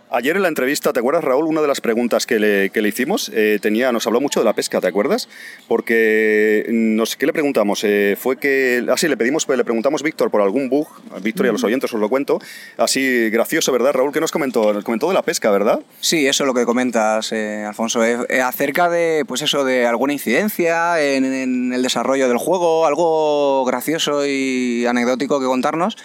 Ayer 0.08 0.36
en 0.36 0.42
la 0.42 0.48
entrevista, 0.48 0.92
¿te 0.92 1.00
acuerdas, 1.00 1.24
Raúl? 1.24 1.46
Una 1.46 1.60
de 1.60 1.66
las 1.66 1.80
preguntas 1.80 2.26
que 2.26 2.38
le, 2.38 2.70
que 2.70 2.80
le 2.80 2.90
hicimos 2.90 3.28
eh, 3.34 3.58
tenía, 3.60 3.90
nos 3.90 4.06
habló 4.06 4.20
mucho 4.20 4.38
de 4.38 4.44
la 4.44 4.52
pesca, 4.52 4.80
¿te 4.80 4.86
acuerdas? 4.86 5.28
Porque, 5.66 6.64
nos, 6.70 7.16
¿qué 7.16 7.26
le 7.26 7.32
preguntamos? 7.32 7.82
Eh, 7.82 8.16
fue 8.16 8.36
que, 8.36 8.86
así 8.88 9.08
le 9.08 9.16
pedimos, 9.16 9.48
le 9.48 9.64
preguntamos 9.64 10.04
Víctor 10.04 10.30
por 10.30 10.42
algún 10.42 10.68
bug, 10.68 10.86
a 11.12 11.18
Víctor 11.18 11.46
y 11.46 11.48
a 11.48 11.52
los 11.52 11.64
oyentes 11.64 11.92
os 11.92 12.00
lo 12.00 12.08
cuento, 12.08 12.38
así 12.76 13.30
gracioso, 13.30 13.72
¿verdad, 13.72 13.94
Raúl? 13.94 14.12
¿Qué 14.12 14.20
nos 14.20 14.30
comentó? 14.30 14.72
Nos 14.72 14.84
comentó 14.84 15.08
de 15.08 15.14
la 15.14 15.22
pesca, 15.22 15.50
¿verdad? 15.50 15.80
Sí, 16.00 16.28
eso 16.28 16.44
es 16.44 16.46
lo 16.46 16.54
que 16.54 16.64
comentas, 16.64 17.32
eh, 17.32 17.64
Alfonso, 17.66 18.00
acerca 18.44 18.88
de, 18.88 19.24
pues 19.26 19.42
eso, 19.42 19.64
de 19.64 19.86
alguna 19.86 20.12
incidencia 20.12 21.02
en, 21.02 21.24
en 21.24 21.72
el 21.72 21.82
desarrollo 21.82 22.28
del 22.28 22.38
juego, 22.38 22.86
algo 22.86 23.64
gracioso 23.64 24.24
y 24.24 24.86
anecdótico 24.86 25.40
que 25.40 25.46
contarnos. 25.46 25.96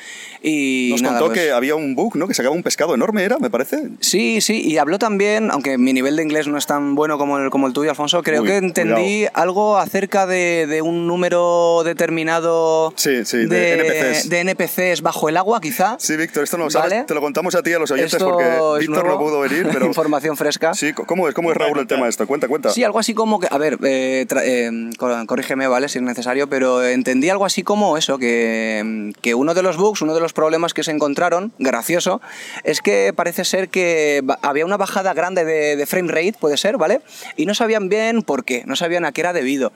Y 0.43 0.89
Nos 0.91 1.01
nada, 1.03 1.19
contó 1.19 1.33
pues- 1.33 1.39
que 1.45 1.51
había 1.51 1.75
un 1.75 1.93
bug, 1.95 2.15
¿no? 2.15 2.27
Que 2.27 2.33
sacaba 2.33 2.55
un 2.55 2.63
pescado 2.63 2.95
enorme, 2.95 3.23
¿era? 3.23 3.37
Me 3.39 3.49
parece. 3.49 3.89
Sí, 3.99 4.41
sí, 4.41 4.61
y 4.67 4.77
habló 4.77 4.97
también, 4.97 5.51
aunque 5.51 5.77
mi 5.77 5.93
nivel 5.93 6.15
de 6.15 6.23
inglés 6.23 6.47
no 6.47 6.57
es 6.57 6.65
tan 6.65 6.95
bueno 6.95 7.17
como 7.17 7.37
el, 7.37 7.49
como 7.51 7.67
el 7.67 7.73
tuyo, 7.73 7.89
Alfonso, 7.91 8.23
creo 8.23 8.41
Uy, 8.41 8.47
que 8.47 8.57
entendí 8.57 9.25
algo 9.33 9.77
acerca 9.77 10.25
de, 10.25 10.65
de 10.67 10.81
un 10.81 11.05
número 11.07 11.83
determinado 11.85 12.93
Sí, 12.95 13.25
sí, 13.25 13.45
de 13.45 13.73
NPCs. 13.73 14.29
de 14.29 14.39
NPCs 14.41 15.01
bajo 15.01 15.29
el 15.29 15.37
agua, 15.37 15.61
quizá. 15.61 15.95
Sí, 15.99 16.15
Víctor, 16.17 16.43
esto 16.43 16.57
no 16.57 16.65
lo 16.65 16.71
¿Vale? 16.71 16.89
sabes, 16.89 17.05
te 17.05 17.13
lo 17.13 17.21
contamos 17.21 17.55
a 17.55 17.63
ti 17.63 17.73
a 17.73 17.79
los 17.79 17.91
oyentes 17.91 18.13
Esto 18.13 18.29
porque 18.29 18.79
Víctor 18.85 19.05
no 19.07 19.17
pudo 19.19 19.39
venir, 19.41 19.67
pero... 19.71 19.85
Información 19.91 20.37
fresca. 20.37 20.73
Sí, 20.73 20.93
¿cómo 20.93 21.27
es, 21.27 21.35
cómo 21.35 21.51
es 21.51 21.57
Raúl 21.57 21.79
el 21.79 21.87
tema 21.87 22.07
esto? 22.07 22.25
Cuenta, 22.27 22.47
cuenta. 22.47 22.69
Sí, 22.71 22.83
algo 22.83 22.99
así 22.99 23.13
como 23.13 23.39
que, 23.39 23.47
a 23.51 23.57
ver, 23.57 23.77
eh, 23.83 24.25
eh, 24.43 24.89
cor- 24.97 25.25
corrígeme, 25.25 25.67
¿vale? 25.67 25.89
Si 25.89 25.97
es 25.99 26.03
necesario, 26.03 26.47
pero 26.49 26.83
entendí 26.83 27.29
algo 27.29 27.45
así 27.45 27.63
como 27.63 27.97
eso, 27.97 28.17
que, 28.17 29.11
que 29.21 29.35
uno 29.35 29.53
de 29.53 29.61
los 29.63 29.77
bugs, 29.77 30.01
uno 30.01 30.13
de 30.13 30.21
los 30.21 30.30
problemas 30.33 30.73
que 30.73 30.83
se 30.83 30.91
encontraron, 30.91 31.53
gracioso, 31.59 32.21
es 32.63 32.81
que 32.81 33.13
parece 33.15 33.45
ser 33.45 33.69
que 33.69 34.23
había 34.41 34.65
una 34.65 34.77
bajada 34.77 35.13
grande 35.13 35.45
de, 35.45 35.75
de 35.75 35.85
frame 35.85 36.11
rate, 36.11 36.35
puede 36.39 36.57
ser, 36.57 36.77
¿vale? 36.77 37.01
Y 37.35 37.45
no 37.45 37.53
sabían 37.53 37.89
bien 37.89 38.21
por 38.23 38.43
qué, 38.43 38.63
no 38.65 38.75
sabían 38.75 39.05
a 39.05 39.11
qué 39.11 39.21
era 39.21 39.33
debido. 39.33 39.71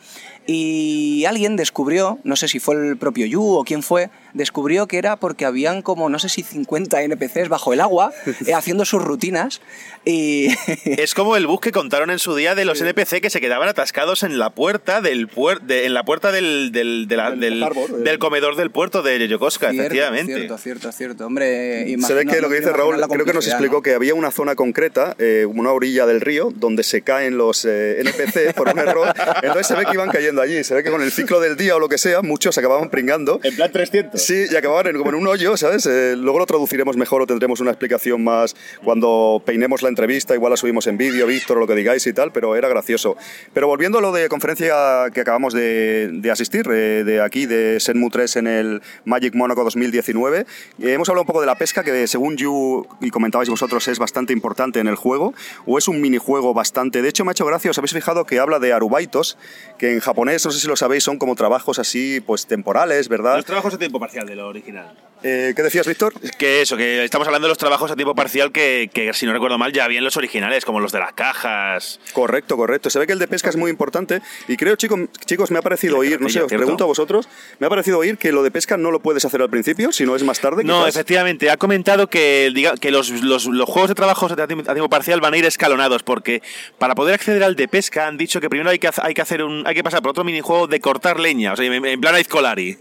Y 0.47 1.25
alguien 1.25 1.55
descubrió, 1.55 2.19
no 2.23 2.35
sé 2.35 2.47
si 2.47 2.59
fue 2.59 2.75
el 2.75 2.97
propio 2.97 3.25
Yu 3.25 3.43
o 3.43 3.63
quién 3.63 3.81
fue, 3.81 4.09
descubrió 4.35 4.87
que 4.87 4.97
era 4.99 5.15
porque 5.15 5.45
habían 5.45 5.81
como, 5.81 6.09
no 6.09 6.19
sé 6.19 6.29
si 6.29 6.43
50 6.43 7.01
NPCs 7.01 7.49
bajo 7.49 7.73
el 7.73 7.81
agua, 7.81 8.11
eh, 8.45 8.53
haciendo 8.53 8.85
sus 8.85 9.01
rutinas, 9.03 9.61
y... 10.05 10.49
Es 10.85 11.13
como 11.15 11.35
el 11.35 11.47
bug 11.47 11.61
que 11.61 11.71
contaron 11.71 12.11
en 12.11 12.19
su 12.19 12.35
día 12.35 12.53
de 12.53 12.65
los 12.65 12.79
NPC 12.81 13.21
que 13.21 13.29
se 13.31 13.41
quedaban 13.41 13.67
atascados 13.69 14.21
en 14.23 14.37
la 14.37 14.49
puerta 14.51 15.01
del 15.01 15.27
puer- 15.29 15.61
de- 15.61 15.85
en 15.85 15.93
la 15.93 16.03
puerta 16.03 16.31
del, 16.31 16.71
del, 16.71 17.07
de 17.07 17.17
la- 17.17 17.31
Del 17.31 17.63
eh. 17.63 17.69
del 18.03 18.19
comedor 18.19 18.55
del 18.55 18.69
puerto 18.71 19.01
de 19.01 19.27
Yokosuka, 19.27 19.71
Cierto, 19.71 19.81
efectivamente. 19.83 20.35
Cierto, 20.35 20.57
cierto, 20.57 20.91
cierto. 20.91 21.25
Hombre, 21.25 21.95
Se 22.05 22.13
ve 22.13 22.25
que 22.25 22.41
lo 22.41 22.49
que 22.49 22.55
dice 22.59 22.71
Raúl, 22.71 22.95
creo 23.09 23.25
que 23.25 23.33
nos 23.33 23.47
explicó 23.47 23.75
¿no? 23.77 23.81
que 23.81 23.93
había 23.95 24.13
una 24.13 24.31
zona 24.31 24.55
concreta, 24.55 25.15
eh, 25.17 25.45
una 25.47 25.71
orilla 25.71 26.05
del 26.05 26.21
río, 26.21 26.51
donde 26.55 26.83
se 26.83 27.01
caen 27.01 27.37
los 27.37 27.65
eh, 27.65 28.01
NPC 28.01 28.53
por 28.55 28.69
un 28.69 28.79
error. 28.79 29.13
Entonces 29.41 29.67
se 29.67 29.75
ve 29.75 29.85
que 29.85 29.93
iban 29.93 30.09
cayendo 30.09 30.41
allí. 30.41 30.63
Se 30.63 30.73
ve 30.75 30.83
que 30.83 30.91
con 30.91 31.01
el 31.01 31.11
ciclo 31.11 31.39
del 31.39 31.55
día 31.57 31.75
o 31.75 31.79
lo 31.79 31.89
que 31.89 31.97
sea, 31.97 32.21
muchos 32.21 32.57
acababan 32.57 32.89
pringando. 32.89 33.39
En 33.43 33.55
plan 33.55 33.71
300. 33.71 34.21
Sí, 34.25 34.45
y 34.51 34.55
acababan 34.55 34.87
en- 34.87 34.97
como 34.97 35.09
en 35.11 35.15
un 35.17 35.27
hoyo, 35.27 35.55
¿sabes? 35.55 35.85
Eh, 35.85 36.15
luego 36.17 36.39
lo 36.39 36.47
traduciremos 36.47 36.97
mejor 36.97 37.21
o 37.21 37.27
tendremos 37.27 37.59
una 37.59 37.69
explicación 37.69 38.23
más 38.23 38.55
cuando 38.83 39.39
peinemos 39.45 39.83
la 39.83 39.89
entrevista, 39.89 40.33
igual 40.33 40.49
la 40.49 40.57
subimos 40.57 40.87
en 40.87 40.97
vídeo, 40.97 41.27
Víctor, 41.27 41.57
o 41.57 41.59
lo 41.59 41.67
que 41.67 41.75
digáis 41.75 42.07
y 42.07 42.13
tal, 42.13 42.31
pero 42.31 42.55
era 42.55 42.67
gracioso. 42.67 43.17
Pero 43.53 43.67
volviendo 43.67 43.99
a 43.99 44.01
lo 44.01 44.11
de 44.11 44.27
conferencia 44.27 44.73
que 45.13 45.21
acabamos 45.21 45.53
de, 45.53 46.09
de 46.11 46.31
asistir, 46.31 46.65
eh, 46.71 47.03
de 47.05 47.21
aquí, 47.21 47.45
de 47.45 47.79
Senmu 47.79 48.09
3 48.09 48.37
en 48.37 48.47
el 48.47 48.81
Magic 49.03 49.35
Monaco 49.35 49.63
2019, 49.63 50.39
eh, 50.39 50.45
hemos 50.93 51.07
hablado 51.09 51.21
un 51.21 51.27
poco 51.27 51.41
de 51.41 51.45
la 51.47 51.55
pesca, 51.59 51.83
que 51.83 52.07
según 52.07 52.35
Yu 52.35 52.87
y 53.01 53.11
comentabais 53.11 53.47
vosotros 53.47 53.87
es 53.89 53.99
bastante 53.99 54.33
importante 54.33 54.79
en 54.79 54.87
el 54.87 54.95
juego, 54.95 55.35
o 55.67 55.77
es 55.77 55.87
un 55.87 56.01
minijuego 56.01 56.51
bastante... 56.55 57.03
De 57.03 57.09
hecho, 57.09 57.25
me 57.25 57.29
ha 57.29 57.33
hecho 57.33 57.45
gracia, 57.45 57.69
os 57.69 57.77
habéis 57.77 57.93
fijado 57.93 58.25
que 58.25 58.39
habla 58.39 58.57
de 58.57 58.73
arubaitos, 58.73 59.37
que 59.77 59.91
en 59.93 59.99
japonés, 59.99 60.43
no 60.45 60.51
sé 60.51 60.59
si 60.59 60.67
lo 60.67 60.75
sabéis, 60.75 61.03
son 61.03 61.19
como 61.19 61.35
trabajos 61.35 61.77
así, 61.77 62.21
pues 62.25 62.47
temporales, 62.47 63.07
¿verdad? 63.07 63.35
Los 63.35 63.45
trabajos 63.45 63.73
a 63.75 63.77
tiempo 63.77 63.99
parcial 63.99 64.14
de 64.23 64.35
lo 64.35 64.47
original. 64.47 64.95
Eh, 65.23 65.53
¿Qué 65.55 65.63
decías, 65.63 65.87
Víctor? 65.87 66.13
Que 66.37 66.61
eso, 66.61 66.77
que 66.77 67.03
estamos 67.03 67.25
hablando 67.27 67.47
de 67.47 67.49
los 67.49 67.57
trabajos 67.57 67.89
a 67.89 67.95
tiempo 67.95 68.13
parcial 68.13 68.51
que, 68.51 68.91
que, 68.93 69.11
si 69.13 69.25
no 69.25 69.33
recuerdo 69.33 69.57
mal, 69.57 69.71
ya 69.73 69.85
habían 69.85 70.03
los 70.03 70.17
originales, 70.17 70.65
como 70.65 70.79
los 70.81 70.91
de 70.91 70.99
las 70.99 71.13
cajas. 71.13 71.99
Correcto, 72.13 72.55
correcto. 72.57 72.89
Se 72.91 72.99
ve 72.99 73.07
que 73.07 73.13
el 73.13 73.17
de 73.19 73.27
pesca 73.27 73.49
es 73.49 73.55
muy 73.55 73.71
importante 73.71 74.21
y 74.47 74.55
creo, 74.57 74.75
chicos, 74.75 74.99
chicos 75.25 75.49
me 75.51 75.57
ha 75.57 75.61
parecido 75.63 75.97
oír, 75.97 76.21
no 76.21 76.29
sé, 76.29 76.41
os 76.41 76.47
¿cierto? 76.47 76.57
pregunto 76.57 76.83
a 76.83 76.87
vosotros, 76.87 77.27
me 77.59 77.65
ha 77.65 77.69
parecido 77.69 77.97
oír 77.97 78.17
que 78.17 78.31
lo 78.31 78.43
de 78.43 78.51
pesca 78.51 78.77
no 78.77 78.91
lo 78.91 78.99
puedes 78.99 79.25
hacer 79.25 79.41
al 79.41 79.49
principio, 79.49 79.91
sino 79.91 80.15
es 80.15 80.21
más 80.23 80.39
tarde. 80.41 80.63
No, 80.63 80.81
quizás. 80.81 80.95
efectivamente, 80.97 81.49
ha 81.49 81.57
comentado 81.57 82.07
que, 82.07 82.51
diga, 82.53 82.75
que 82.75 82.91
los, 82.91 83.09
los- 83.09 83.45
los 83.47 83.67
juegos 83.69 83.89
de 83.89 83.95
trabajo 83.95 84.27
a 84.27 84.47
tiempo, 84.47 84.69
a 84.69 84.73
tiempo 84.75 84.89
parcial 84.89 85.21
van 85.21 85.33
a 85.33 85.37
ir 85.37 85.45
escalonados, 85.45 86.03
porque 86.03 86.43
para 86.77 86.93
poder 86.93 87.15
acceder 87.15 87.43
al 87.43 87.55
de 87.55 87.67
pesca 87.67 88.05
han 88.05 88.17
dicho 88.17 88.39
que 88.41 88.49
primero 88.49 88.69
hay 88.69 88.77
que, 88.79 88.89
hay 89.01 89.13
que 89.15 89.21
hacer 89.21 89.41
un, 89.43 89.65
hay 89.65 89.73
que 89.73 89.83
pasar 89.83 90.01
por 90.03 90.11
otro 90.11 90.23
minijuego 90.25 90.67
de 90.67 90.79
cortar 90.81 91.19
leña, 91.19 91.53
o 91.53 91.55
sea, 91.55 91.65
en, 91.65 91.83
en 91.85 92.01
plan 92.01 92.13
Aizkolari. 92.13 92.77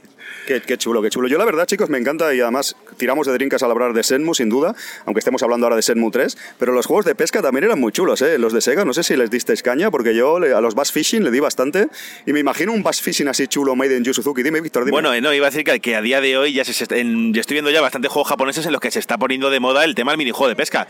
Qué, 0.46 0.60
chulo, 0.76 1.00
qué 1.00 1.08
chulo. 1.08 1.26
Yo 1.26 1.38
la 1.38 1.44
verdad, 1.44 1.66
chicos, 1.66 1.88
me 1.88 1.98
encanta 1.98 2.34
y 2.34 2.40
además 2.40 2.76
tiramos 2.98 3.26
de 3.26 3.32
drinkas 3.32 3.62
al 3.62 3.70
hablar 3.70 3.94
de 3.94 4.02
Senmu, 4.02 4.34
sin 4.34 4.50
duda, 4.50 4.74
aunque 5.06 5.20
estemos 5.20 5.42
hablando 5.42 5.66
ahora 5.66 5.76
de 5.76 5.82
Senmu 5.82 6.10
3, 6.10 6.36
pero 6.58 6.72
los 6.72 6.86
juegos 6.86 7.06
de 7.06 7.14
pesca 7.14 7.40
también 7.40 7.64
eran 7.64 7.80
muy 7.80 7.92
chulos, 7.92 8.20
¿eh? 8.20 8.38
Los 8.38 8.52
de 8.52 8.60
Sega, 8.60 8.84
no 8.84 8.92
sé 8.92 9.02
si 9.02 9.16
les 9.16 9.30
disteis 9.30 9.62
caña, 9.62 9.90
porque 9.90 10.14
yo 10.14 10.36
a 10.36 10.60
los 10.60 10.74
Bass 10.74 10.92
Fishing 10.92 11.24
le 11.24 11.30
di 11.30 11.40
bastante 11.40 11.88
y 12.26 12.32
me 12.32 12.40
imagino 12.40 12.72
un 12.72 12.82
Bass 12.82 13.00
Fishing 13.00 13.28
así 13.28 13.48
chulo 13.48 13.74
made 13.74 13.96
in 13.96 14.04
Yu 14.04 14.12
Suzuki. 14.12 14.42
Dime, 14.42 14.60
Víctor, 14.60 14.84
dime. 14.84 14.92
Bueno, 14.92 15.18
no, 15.20 15.32
iba 15.32 15.46
a 15.46 15.50
decir 15.50 15.64
que, 15.64 15.96
a 15.96 16.02
día 16.02 16.20
de 16.20 16.36
hoy 16.36 16.52
ya 16.52 16.64
se, 16.64 16.72
yo 16.72 17.40
estoy 17.40 17.54
viendo 17.54 17.70
ya 17.70 17.80
bastante 17.80 18.08
juegos 18.08 18.28
japoneses 18.28 18.66
en 18.66 18.72
los 18.72 18.80
que 18.80 18.90
se 18.90 18.98
está 18.98 19.16
poniendo 19.16 19.50
de 19.50 19.60
moda 19.60 19.84
el 19.84 19.94
tema 19.94 20.12
del 20.12 20.18
minijuego 20.18 20.48
de 20.48 20.56
pesca. 20.56 20.86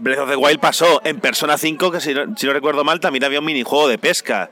Breath 0.00 0.20
of 0.20 0.30
the 0.30 0.36
Wild 0.36 0.60
pasó 0.60 1.02
en 1.04 1.18
Persona 1.18 1.58
5, 1.58 1.90
que 1.90 2.00
si 2.00 2.14
no, 2.14 2.36
si 2.36 2.46
no 2.46 2.52
recuerdo 2.52 2.84
mal, 2.84 3.00
también 3.00 3.24
había 3.24 3.40
un 3.40 3.44
minijuego 3.44 3.88
de 3.88 3.98
pesca. 3.98 4.48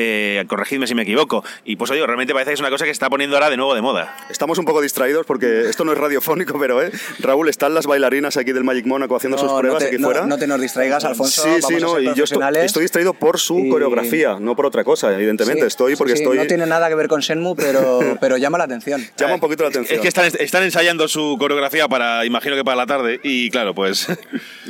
Eh, 0.00 0.44
corregidme 0.46 0.86
si 0.86 0.94
me 0.94 1.02
equivoco. 1.02 1.42
Y 1.64 1.74
pues 1.74 1.90
oye, 1.90 2.06
realmente 2.06 2.32
parece 2.32 2.50
que 2.50 2.54
es 2.54 2.60
una 2.60 2.70
cosa 2.70 2.84
que 2.84 2.90
se 2.90 2.92
está 2.92 3.10
poniendo 3.10 3.34
ahora 3.36 3.50
de 3.50 3.56
nuevo 3.56 3.74
de 3.74 3.82
moda. 3.82 4.14
Estamos 4.30 4.56
un 4.58 4.64
poco 4.64 4.80
distraídos 4.80 5.26
porque 5.26 5.62
esto 5.68 5.84
no 5.84 5.92
es 5.92 5.98
radiofónico, 5.98 6.56
pero 6.60 6.80
¿eh? 6.80 6.92
Raúl, 7.18 7.48
están 7.48 7.74
las 7.74 7.86
bailarinas 7.86 8.36
aquí 8.36 8.52
del 8.52 8.62
Magic 8.62 8.86
Monaco 8.86 9.16
haciendo 9.16 9.36
sus 9.38 9.50
pruebas 9.52 9.74
no 9.74 9.78
te, 9.80 9.86
aquí 9.86 9.98
no- 9.98 10.06
fuera. 10.06 10.26
no 10.26 10.38
te 10.38 10.46
nos 10.46 10.60
distraigas, 10.60 11.04
Alfonso. 11.04 11.42
Sí, 11.42 11.48
vamos 11.48 11.66
sí, 11.66 11.74
a 11.74 11.78
no, 11.80 11.94
ser 11.94 12.02
y 12.02 12.14
yo 12.14 12.24
estoy, 12.68 12.82
distraído 12.82 13.12
por 13.14 13.40
su 13.40 13.58
Y- 13.58 13.68
coreografía, 13.70 14.36
no 14.38 14.54
por 14.54 14.66
otra 14.66 14.84
cosa, 14.84 15.12
evidentemente. 15.12 15.62
Sí, 15.62 15.66
estoy 15.66 15.96
porque 15.96 16.12
sí, 16.14 16.22
estoy. 16.22 16.38
No 16.38 16.46
tiene 16.46 16.66
nada 16.66 16.88
que 16.88 16.94
ver 16.94 17.08
con 17.08 17.20
Shenmue, 17.20 17.56
pero, 17.56 17.98
pero 18.20 18.36
llama 18.36 18.58
la 18.58 18.64
atención. 18.64 19.04
Llama 19.16 19.34
un 19.34 19.40
poquito 19.40 19.64
la 19.64 19.70
atención. 19.70 19.96
Es 19.96 20.00
que 20.00 20.08
están, 20.08 20.26
están 20.38 20.62
ensayando 20.62 21.08
su 21.08 21.36
coreografía 21.40 21.88
para, 21.88 22.24
imagino 22.24 22.54
que 22.54 22.62
para 22.64 22.76
la 22.76 22.86
tarde. 22.86 23.18
Y 23.24 23.50
claro, 23.50 23.74
pues. 23.74 24.06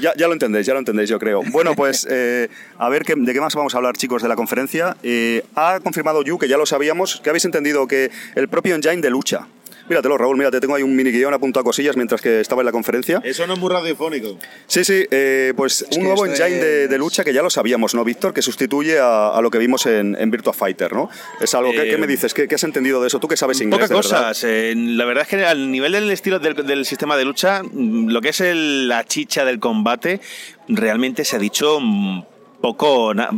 Ya, 0.00 0.12
ya 0.16 0.28
lo 0.28 0.32
entendéis, 0.32 0.64
ya 0.64 0.74
lo 0.74 0.78
entendéis, 0.78 1.10
yo 1.10 1.18
creo. 1.18 1.42
Bueno, 1.50 1.74
pues 1.74 2.06
eh, 2.08 2.48
a 2.78 2.88
ver 2.88 3.02
qué- 3.04 3.14
de 3.16 3.32
qué 3.32 3.40
más 3.40 3.52
vamos 3.56 3.74
a 3.74 3.78
hablar, 3.78 3.96
chicos, 3.96 4.22
de 4.22 4.28
la 4.28 4.36
conferencia. 4.36 4.96
Eh, 5.02 5.17
ha 5.54 5.80
confirmado 5.82 6.22
Yu, 6.22 6.38
que 6.38 6.48
ya 6.48 6.56
lo 6.56 6.66
sabíamos, 6.66 7.20
que 7.22 7.30
habéis 7.30 7.44
entendido 7.44 7.86
que 7.86 8.10
el 8.34 8.48
propio 8.48 8.74
engine 8.74 9.00
de 9.02 9.10
lucha. 9.10 9.46
Míratelo, 9.88 10.18
Raúl, 10.18 10.36
mira, 10.36 10.50
te 10.50 10.60
tengo 10.60 10.74
ahí 10.74 10.82
un 10.82 10.94
mini 10.94 11.10
guion 11.10 11.32
apuntado 11.32 11.62
a 11.62 11.64
cosillas 11.64 11.96
mientras 11.96 12.20
que 12.20 12.40
estaba 12.42 12.60
en 12.60 12.66
la 12.66 12.72
conferencia. 12.72 13.22
Eso 13.24 13.46
no 13.46 13.54
es 13.54 13.58
muy 13.58 13.70
radiofónico. 13.72 14.36
Sí, 14.66 14.84
sí, 14.84 15.06
eh, 15.10 15.54
pues 15.56 15.86
un 15.96 16.02
nuevo 16.04 16.26
engine 16.26 16.58
de, 16.58 16.84
es- 16.84 16.90
de 16.90 16.98
lucha 16.98 17.24
que 17.24 17.32
ya 17.32 17.40
lo 17.40 17.48
sabíamos, 17.48 17.94
¿no, 17.94 18.04
Víctor? 18.04 18.34
Que 18.34 18.42
sustituye 18.42 18.98
a, 18.98 19.28
a 19.30 19.40
lo 19.40 19.50
que 19.50 19.56
vimos 19.56 19.86
en, 19.86 20.14
en 20.20 20.30
Virtua 20.30 20.52
Fighter, 20.52 20.92
¿no? 20.92 21.08
Es 21.40 21.54
algo 21.54 21.70
que, 21.72 21.84
Eh, 21.88 21.90
¿qué 21.90 21.96
me 21.96 22.06
dices? 22.06 22.34
¿Qué, 22.34 22.46
qué 22.46 22.56
has 22.56 22.64
entendido 22.64 23.00
de 23.00 23.06
eso? 23.06 23.18
Tú 23.18 23.28
que 23.28 23.38
sabes 23.38 23.62
inglés. 23.62 23.78
Pocas 23.78 23.88
de 23.88 23.94
verdad. 23.94 24.28
cosas. 24.28 24.44
eh, 24.44 24.74
la 24.76 25.06
verdad 25.06 25.22
es 25.22 25.28
que 25.30 25.42
al 25.46 25.70
nivel 25.72 25.92
del 25.92 26.10
estilo 26.10 26.38
del, 26.38 26.54
del 26.66 26.84
sistema 26.84 27.16
de 27.16 27.24
lucha, 27.24 27.62
mm, 27.62 28.08
lo 28.10 28.20
que 28.20 28.28
es 28.28 28.40
el- 28.42 28.88
la 28.88 29.04
chicha 29.06 29.46
del 29.46 29.58
combate, 29.58 30.20
realmente 30.68 31.24
se 31.24 31.36
ha 31.36 31.38
dicho 31.38 31.78
mm, 31.80 32.24
poco, 32.60 33.14
na- 33.14 33.30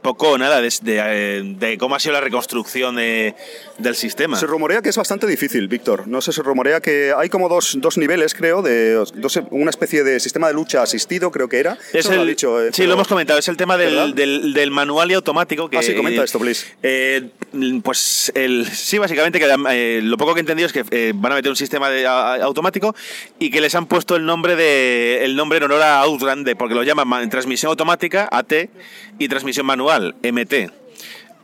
poco 0.00 0.30
o 0.30 0.38
nada 0.38 0.60
de, 0.60 0.72
de, 0.82 1.02
eh, 1.04 1.42
de 1.58 1.78
cómo 1.78 1.94
ha 1.94 2.00
sido 2.00 2.14
la 2.14 2.20
reconstrucción 2.20 2.96
de- 2.96 3.34
del 3.78 3.94
sistema. 3.94 4.36
Se 4.38 4.46
rumorea 4.46 4.80
que 4.80 4.88
es 4.88 4.96
bastante 4.96 5.26
difícil, 5.26 5.68
Víctor. 5.68 6.08
No 6.08 6.20
sé, 6.20 6.32
se 6.32 6.42
rumorea 6.42 6.80
que 6.80 7.12
hay 7.16 7.28
como 7.28 7.48
dos, 7.48 7.76
dos 7.80 7.98
niveles, 7.98 8.34
creo, 8.34 8.62
de 8.62 8.92
dos- 8.94 9.40
una 9.50 9.70
especie 9.70 10.04
de 10.04 10.20
sistema 10.20 10.48
de 10.48 10.54
lucha 10.54 10.82
asistido, 10.82 11.30
creo 11.30 11.48
que 11.48 11.58
era. 11.58 11.74
Es 11.92 12.06
Eso 12.06 12.12
lo 12.14 12.20
ha 12.20 12.22
el- 12.22 12.28
dicho, 12.28 12.60
eh, 12.62 12.66
sí, 12.72 12.78
pero- 12.82 12.88
lo 12.88 12.94
hemos 12.94 13.08
comentado. 13.08 13.38
Es 13.38 13.48
el 13.48 13.56
tema 13.56 13.76
del, 13.76 14.14
del- 14.14 14.52
del 14.54 14.70
manual 14.70 15.10
y 15.10 15.14
automático. 15.14 15.68
Que, 15.68 15.78
Ah, 15.78 15.82
sí, 15.82 15.94
comenta 15.94 16.24
esto, 16.24 16.38
please. 16.38 16.66
Eh, 16.82 17.28
pues 17.82 18.32
el, 18.34 18.66
sí, 18.72 18.98
básicamente 18.98 19.38
que 19.38 19.46
eh, 19.70 20.00
lo 20.02 20.16
poco 20.16 20.34
que 20.34 20.40
he 20.40 20.42
entendido 20.42 20.66
es 20.66 20.72
que 20.72 21.12
van 21.14 21.32
a 21.32 21.34
meter 21.36 21.50
un 21.50 21.56
sistema 21.56 21.90
de, 21.90 22.06
a- 22.06 22.34
automático 22.36 22.94
y 23.38 23.50
que 23.50 23.60
les 23.60 23.74
han 23.74 23.86
puesto 23.86 24.16
el 24.16 24.24
nombre 24.24 24.56
de 24.56 25.24
el 25.24 25.36
nombre 25.36 25.58
en 25.58 25.64
honor 25.64 25.82
a 25.82 26.00
Outrun, 26.00 26.44
porque 26.58 26.74
lo 26.74 26.82
llaman 26.82 27.06
ma- 27.08 27.28
transmisión 27.28 27.70
automática 27.70 28.28
AT 28.30 28.61
y 29.18 29.28
transmisión 29.28 29.66
manual 29.66 30.14
MT. 30.22 30.70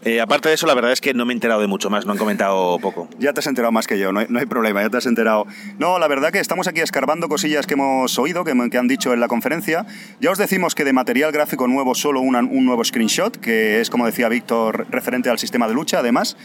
Eh, 0.05 0.21
aparte 0.21 0.49
de 0.49 0.55
eso, 0.55 0.65
la 0.69 0.75
verdad 0.75 0.93
es 0.93 1.01
que 1.01 1.13
no 1.13 1.27
me 1.27 1.33
he 1.33 1.35
enterado 1.35 1.61
de 1.61 1.67
mucho 1.67 1.91
más, 1.91 2.07
no 2.07 2.13
han 2.13 2.19
comentado 2.19 2.79
poco. 2.79 3.09
Ya 3.19 3.33
te 3.33 3.41
has 3.41 3.49
enterado 3.49 3.73
más 3.73 3.89
que 3.89 3.99
yo, 3.99 4.13
no 4.13 4.21
hay, 4.21 4.27
no 4.29 4.39
hay 4.39 4.47
problema, 4.47 4.81
ya 4.81 4.89
te 4.91 4.97
has 4.97 5.07
enterado. 5.07 5.45
No, 5.81 5.99
la 5.99 6.07
verdad 6.07 6.31
que 6.31 6.39
estamos 6.39 6.69
aquí 6.69 6.81
escarbando 6.81 7.29
cosillas 7.29 7.67
que 7.67 7.75
hemos 7.75 8.17
oído, 8.17 8.45
que, 8.45 8.53
que 8.71 8.79
han 8.79 8.87
dicho 8.87 9.13
en 9.13 9.19
la 9.19 9.27
conferencia. 9.27 9.87
Ya 10.21 10.31
os 10.31 10.39
decimos 10.39 10.77
que 10.77 10.85
de 10.85 10.93
material 10.93 11.33
gráfico 11.33 11.67
nuevo 11.67 11.97
solo 11.97 12.21
una- 12.21 12.39
un 12.41 12.65
nuevo 12.65 12.85
screenshot, 12.85 13.37
que 13.39 13.81
es, 13.81 13.91
como 13.91 14.07
decía 14.07 14.29
Víctor, 14.29 14.87
referente 14.89 15.31
al 15.31 15.39
sistema 15.41 15.67
de 15.67 15.75
lucha, 15.75 15.99
además. 15.99 16.37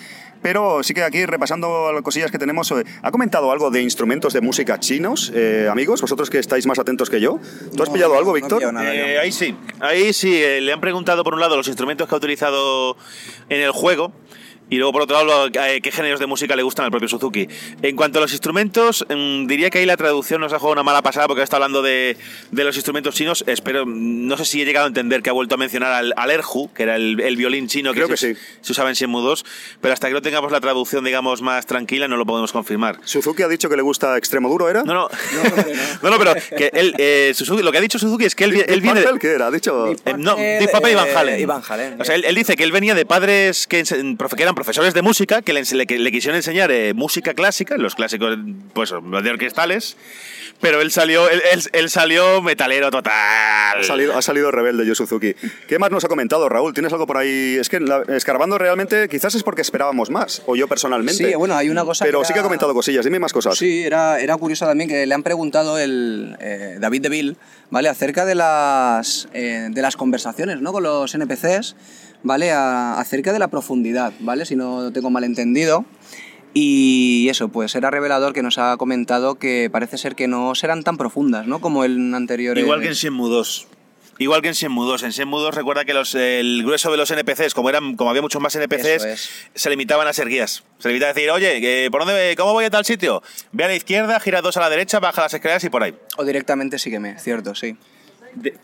Pero 0.44 0.84
sí 0.84 0.94
que 0.94 1.02
aquí, 1.04 1.26
repasando 1.26 1.92
las 1.92 2.02
cosillas 2.04 2.30
que 2.30 2.38
tenemos, 2.38 2.70
eh, 2.72 2.84
¿ha 3.02 3.10
comentado 3.12 3.52
algo 3.52 3.72
de 3.72 3.82
instrumentos 3.82 4.34
de 4.34 4.42
música 4.42 4.80
chinos, 4.80 5.32
eh, 5.34 5.68
amigos? 5.72 6.02
Vosotros 6.02 6.30
que 6.30 6.38
estáis 6.40 6.68
más 6.68 6.78
atentos 6.78 7.10
que 7.10 7.20
yo. 7.20 7.40
¿Tú 7.76 7.82
has 7.82 7.90
No, 7.90 7.94
pillado 7.94 8.18
algo, 8.18 8.34
Víctor? 8.34 8.62
Eh, 8.62 9.18
ahí 9.20 9.32
sí, 9.32 9.56
ahí 9.80 10.14
sí. 10.14 10.36
eh, 10.44 10.62
le 10.62 10.74
han 10.74 10.82
preguntado 10.82 11.24
por 11.24 11.34
un 11.34 11.40
lado 11.40 11.56
los 11.58 11.68
instrumentos 11.68 12.08
que 12.08 12.14
ha 12.14 12.18
utilizado 12.18 12.98
en 13.50 13.62
el 13.62 13.72
juego 13.72 14.12
y 14.70 14.78
luego 14.78 14.92
por 14.94 15.02
otro 15.04 15.24
lado 15.24 15.48
eh, 15.48 15.82
qué 15.82 15.92
géneros 15.92 16.20
de 16.20 16.26
música 16.26 16.56
le 16.56 16.64
gustan 16.64 16.86
al 16.86 16.92
propio 16.92 17.08
Suzuki. 17.08 17.48
En 17.82 17.96
cuanto 17.96 18.20
a 18.20 18.22
los 18.22 18.32
instrumentos, 18.32 19.06
mm, 19.10 19.46
diría 19.48 19.70
que 19.70 19.80
ahí 19.80 19.86
la 19.86 19.98
traducción 19.98 20.42
nos 20.42 20.54
ha 20.54 20.60
jugado 20.60 20.74
una 20.74 20.84
mala 20.84 21.02
pasada 21.02 21.28
porque 21.28 21.44
está 21.44 21.58
hablando 21.58 21.82
de, 21.82 22.18
de 22.52 22.64
los 22.64 22.76
instrumentos 22.76 23.16
chinos. 23.16 23.44
Espero, 23.48 23.86
no 23.86 24.38
sé 24.38 24.46
si 24.46 24.62
he 24.62 24.66
llegado 24.66 24.86
a 24.86 24.88
entender 24.88 25.22
que 25.22 25.30
ha 25.30 25.34
vuelto 25.34 25.56
a 25.56 25.58
mencionar 25.58 25.92
al, 25.94 26.14
al 26.18 26.32
erhu, 26.32 26.72
que 26.74 26.84
era 26.84 26.96
el, 26.96 27.20
el 27.20 27.36
violín 27.36 27.68
chino 27.68 27.92
que, 27.92 27.98
Creo 28.00 28.08
que 28.08 28.18
se, 28.18 28.36
sí. 28.36 28.42
se 28.62 28.72
usaba 28.72 28.90
en 28.90 28.96
Shenmue 28.96 29.22
2, 29.22 29.46
pero 29.82 29.94
hasta 29.94 30.08
que 30.08 30.14
no 30.14 30.22
tengamos 30.22 30.52
la 30.52 30.60
traducción, 30.62 31.04
digamos, 31.04 31.42
más 31.42 31.66
tranquila, 31.66 32.08
no 32.08 32.18
lo 32.18 32.26
podemos 32.26 32.52
confirmar. 32.52 33.00
Suzuki 33.04 33.44
ha 33.44 33.48
dicho 33.48 33.70
que 33.70 33.76
le 33.76 33.82
gusta 33.82 34.18
extremo 34.18 34.50
duro, 34.50 34.70
¿era? 34.70 34.84
No, 34.84 34.94
no, 34.94 35.10
no, 36.02 36.10
no, 36.10 36.18
pero 36.20 36.34
que 36.58 36.70
él, 36.74 36.96
eh, 36.98 37.32
Suzuki, 37.36 37.62
lo 37.62 37.72
que 37.72 37.78
ha 37.78 37.82
dicho 37.82 38.00
Suzuki 38.00 38.26
es 38.26 38.36
que 38.36 38.46
él, 38.46 38.66
él 38.68 38.82
viene... 38.82 39.02
Marvel, 39.02 39.20
¿Qué 39.20 39.34
era? 39.34 39.48
Ha 39.48 39.52
dicho... 39.52 39.92
Eh, 39.92 40.16
no, 40.18 40.38
Eh, 40.38 40.58
Deep 40.60 40.72
Purple 40.72 40.92
y 40.92 40.96
Van 40.96 41.08
eh, 41.08 41.16
Halen. 41.16 41.40
y 41.40 41.46
Van 41.46 41.62
Halen, 41.68 42.02
O 42.02 42.06
sea, 42.06 42.16
él, 42.16 42.26
él 42.26 42.36
dice 42.36 42.56
que 42.56 42.64
él 42.64 42.72
venía 42.72 42.96
de 42.96 43.06
padres 43.06 43.68
que, 43.68 43.84
que 43.84 44.44
eran 44.44 44.53
profesores 44.56 44.94
de 44.94 45.02
música, 45.02 45.42
que 45.42 45.54
le, 45.54 45.64
le- 45.64 45.86
le 45.86 46.12
quisieron 46.12 46.36
enseñar 46.36 46.72
eh, 46.72 46.94
música 46.94 47.34
clásica, 47.34 47.78
los 47.78 47.96
clásicos 47.96 48.38
pues, 48.74 48.92
de 48.92 49.30
orquestales, 49.30 49.98
pero 50.62 50.82
él 50.82 50.92
salió, 50.92 51.30
él, 51.30 51.42
él- 51.52 51.64
él 51.74 51.90
salió 51.90 52.42
metalero 52.42 52.90
total. 52.92 53.14
Ha 53.80 53.84
salido, 53.84 54.18
ha 54.18 54.22
salido 54.22 54.52
rebelde 54.52 54.86
Yu 54.86 54.96
Suzuki. 54.96 55.34
¿Qué 55.68 55.80
más 55.80 55.92
nos 55.92 56.06
ha 56.06 56.08
comentado, 56.08 56.48
Raúl? 56.50 56.74
¿Tienes 56.74 56.92
algo 56.94 57.06
por 57.08 57.18
ahí? 57.18 57.58
Es 57.60 57.70
que 57.70 57.80
la- 57.80 58.04
escarbando 58.16 58.58
realmente 58.58 59.10
quizás 59.10 59.36
es 59.36 59.44
porque 59.44 59.62
esperábamos 59.62 60.10
más, 60.10 60.42
o 60.46 60.56
yo 60.56 60.68
personalmente. 60.68 61.28
Sí, 61.30 61.36
bueno, 61.36 61.56
hay 61.56 61.70
una 61.70 61.84
cosa 61.84 62.06
Pero 62.06 62.20
que 62.22 62.26
sí 62.28 62.34
que 62.34 62.40
ha 62.40 62.42
era- 62.42 62.48
comentado 62.48 62.74
cosillas, 62.74 63.04
dime 63.06 63.20
más 63.20 63.34
cosas. 63.34 63.58
Sí, 63.58 63.84
era, 63.84 64.20
era 64.20 64.38
curioso 64.38 64.66
también 64.66 64.90
que 64.90 65.06
le 65.06 65.14
han 65.14 65.24
preguntado 65.24 65.78
el 65.80 66.36
eh, 66.40 66.78
David 66.80 67.02
Deville, 67.02 67.36
¿vale? 67.70 67.90
Acerca 67.90 68.24
de 68.26 68.36
las, 68.36 69.28
eh, 69.34 69.68
de 69.72 69.82
las 69.82 69.98
conversaciones, 69.98 70.62
¿no? 70.62 70.72
Con 70.72 70.84
los 70.84 71.14
NPCs, 71.14 71.76
¿vale? 72.24 72.52
A- 72.52 73.00
acerca 73.00 73.32
de 73.34 73.40
la 73.40 73.48
profundidad, 73.50 74.14
¿vale? 74.20 74.46
Si 74.46 74.56
no 74.56 74.92
tengo 74.92 75.10
mal 75.10 75.24
entendido. 75.24 75.86
Y 76.56 77.28
eso, 77.30 77.50
pues 77.50 77.74
era 77.76 77.90
revelador 77.90 78.34
que 78.34 78.44
nos 78.44 78.58
ha 78.60 78.78
comentado 78.78 79.36
que 79.36 79.70
parece 79.72 79.98
ser 79.98 80.16
que 80.16 80.28
no 80.28 80.54
serán 80.54 80.84
tan 80.84 80.98
profundas, 80.98 81.48
¿no? 81.48 81.60
Como 81.60 81.84
en 81.84 82.14
anteriores... 82.14 82.64
Igual 82.64 82.82
que 82.82 82.88
en 82.90 82.94
Shenmue 82.94 83.28
2. 83.30 83.68
Igual 84.20 84.44
que 84.44 84.50
en 84.50 84.54
Shenmue 84.54 84.86
2. 84.86 85.02
En 85.02 85.10
Shenmue 85.10 85.42
2 85.42 85.56
recuerda 85.56 85.84
que 85.84 85.96
los, 85.96 86.14
el 86.14 86.62
grueso 86.64 86.92
de 86.92 86.98
los 86.98 87.10
NPCs, 87.10 87.56
como 87.56 87.70
eran 87.70 87.96
como 87.96 88.12
había 88.12 88.22
muchos 88.22 88.40
más 88.40 88.56
NPCs, 88.56 89.04
es. 89.04 89.30
se 89.56 89.70
limitaban 89.72 90.08
a 90.08 90.14
ser 90.14 90.28
guías. 90.28 90.64
Se 90.78 90.90
limitaban 90.90 91.12
a 91.12 91.16
decir, 91.16 91.32
oye, 91.32 91.90
¿por 91.90 92.06
dónde, 92.06 92.36
¿cómo 92.38 92.54
voy 92.54 92.66
a 92.66 92.70
tal 92.70 92.86
sitio? 92.86 93.24
Ve 93.52 93.64
a 93.64 93.68
la 93.70 93.76
izquierda, 93.76 94.20
gira 94.20 94.44
dos 94.44 94.56
a 94.58 94.60
la 94.60 94.70
derecha, 94.70 95.00
baja 95.00 95.24
las 95.24 95.34
escaleras 95.34 95.64
y 95.64 95.70
por 95.72 95.82
ahí. 95.82 95.96
O 96.18 96.24
directamente 96.24 96.78
sígueme, 96.78 97.18
cierto, 97.18 97.56
sí. 97.56 97.76
De, 98.36 98.56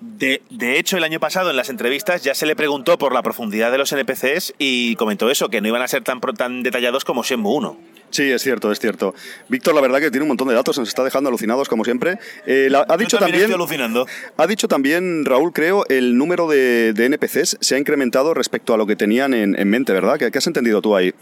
de- 0.00 0.42
de 0.50 0.78
hecho, 0.78 0.96
el 0.96 1.04
año 1.04 1.20
pasado 1.20 1.50
en 1.50 1.56
las 1.56 1.68
entrevistas 1.68 2.22
ya 2.22 2.34
se 2.34 2.46
le 2.46 2.56
preguntó 2.56 2.96
por 2.98 3.12
la 3.12 3.22
profundidad 3.22 3.70
de 3.70 3.78
los 3.78 3.92
NPCs 3.92 4.54
y 4.58 4.96
comentó 4.96 5.30
eso, 5.30 5.48
que 5.50 5.60
no 5.60 5.68
iban 5.68 5.82
a 5.82 5.88
ser 5.88 6.02
tan, 6.02 6.20
tan 6.20 6.62
detallados 6.62 7.04
como 7.04 7.22
Shenmue 7.22 7.54
1. 7.56 7.76
Sí, 8.10 8.24
es 8.24 8.42
cierto, 8.42 8.72
es 8.72 8.80
cierto. 8.80 9.14
Víctor, 9.48 9.74
la 9.74 9.80
verdad 9.80 10.00
que 10.00 10.10
tiene 10.10 10.22
un 10.24 10.28
montón 10.28 10.48
de 10.48 10.54
datos, 10.54 10.76
nos 10.78 10.88
está 10.88 11.04
dejando 11.04 11.28
alucinados 11.28 11.68
como 11.68 11.84
siempre. 11.84 12.18
Eh, 12.46 12.68
la- 12.70 12.84
ha 12.88 12.96
dicho 12.96 13.16
Yo 13.16 13.18
también 13.18 13.20
también... 13.20 13.40
estoy 13.42 13.54
alucinando. 13.54 14.06
Ha 14.36 14.46
dicho 14.46 14.66
también, 14.68 15.24
Raúl, 15.24 15.52
creo, 15.52 15.84
el 15.88 16.16
número 16.18 16.48
de, 16.48 16.92
de 16.92 17.04
NPCs 17.06 17.58
se 17.60 17.74
ha 17.74 17.78
incrementado 17.78 18.34
respecto 18.34 18.74
a 18.74 18.76
lo 18.76 18.86
que 18.86 18.96
tenían 18.96 19.32
en, 19.34 19.56
en 19.58 19.68
mente, 19.70 19.92
¿verdad? 19.92 20.18
¿Qué, 20.18 20.30
qué 20.30 20.38
has 20.38 20.46
entendido 20.46 20.82
tú 20.82 20.96
ahí? 20.96 21.14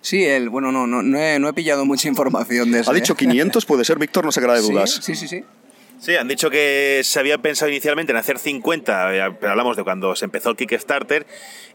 Sí, 0.00 0.24
el, 0.24 0.48
bueno, 0.48 0.72
no, 0.72 0.86
no, 0.86 1.02
no, 1.02 1.18
he, 1.18 1.38
no 1.38 1.48
he 1.48 1.52
pillado 1.52 1.84
mucha 1.84 2.08
información 2.08 2.70
de 2.72 2.80
eso. 2.80 2.90
Ha 2.90 2.94
dicho 2.94 3.14
500, 3.14 3.64
puede 3.66 3.84
ser, 3.84 3.98
Víctor, 3.98 4.24
no 4.24 4.32
se 4.32 4.40
de 4.40 4.60
dudas. 4.60 4.90
Sí, 5.02 5.14
sí, 5.14 5.28
sí. 5.28 5.28
Sí, 5.28 5.44
han 6.18 6.28
dicho 6.28 6.48
que 6.50 7.00
se 7.04 7.18
había 7.20 7.38
pensado 7.38 7.70
inicialmente 7.70 8.12
en 8.12 8.18
hacer 8.18 8.38
50, 8.38 9.14
eh, 9.16 9.34
pero 9.40 9.52
hablamos 9.52 9.76
de 9.76 9.84
cuando 9.84 10.14
se 10.16 10.24
empezó 10.24 10.50
el 10.50 10.56
Kickstarter 10.56 11.26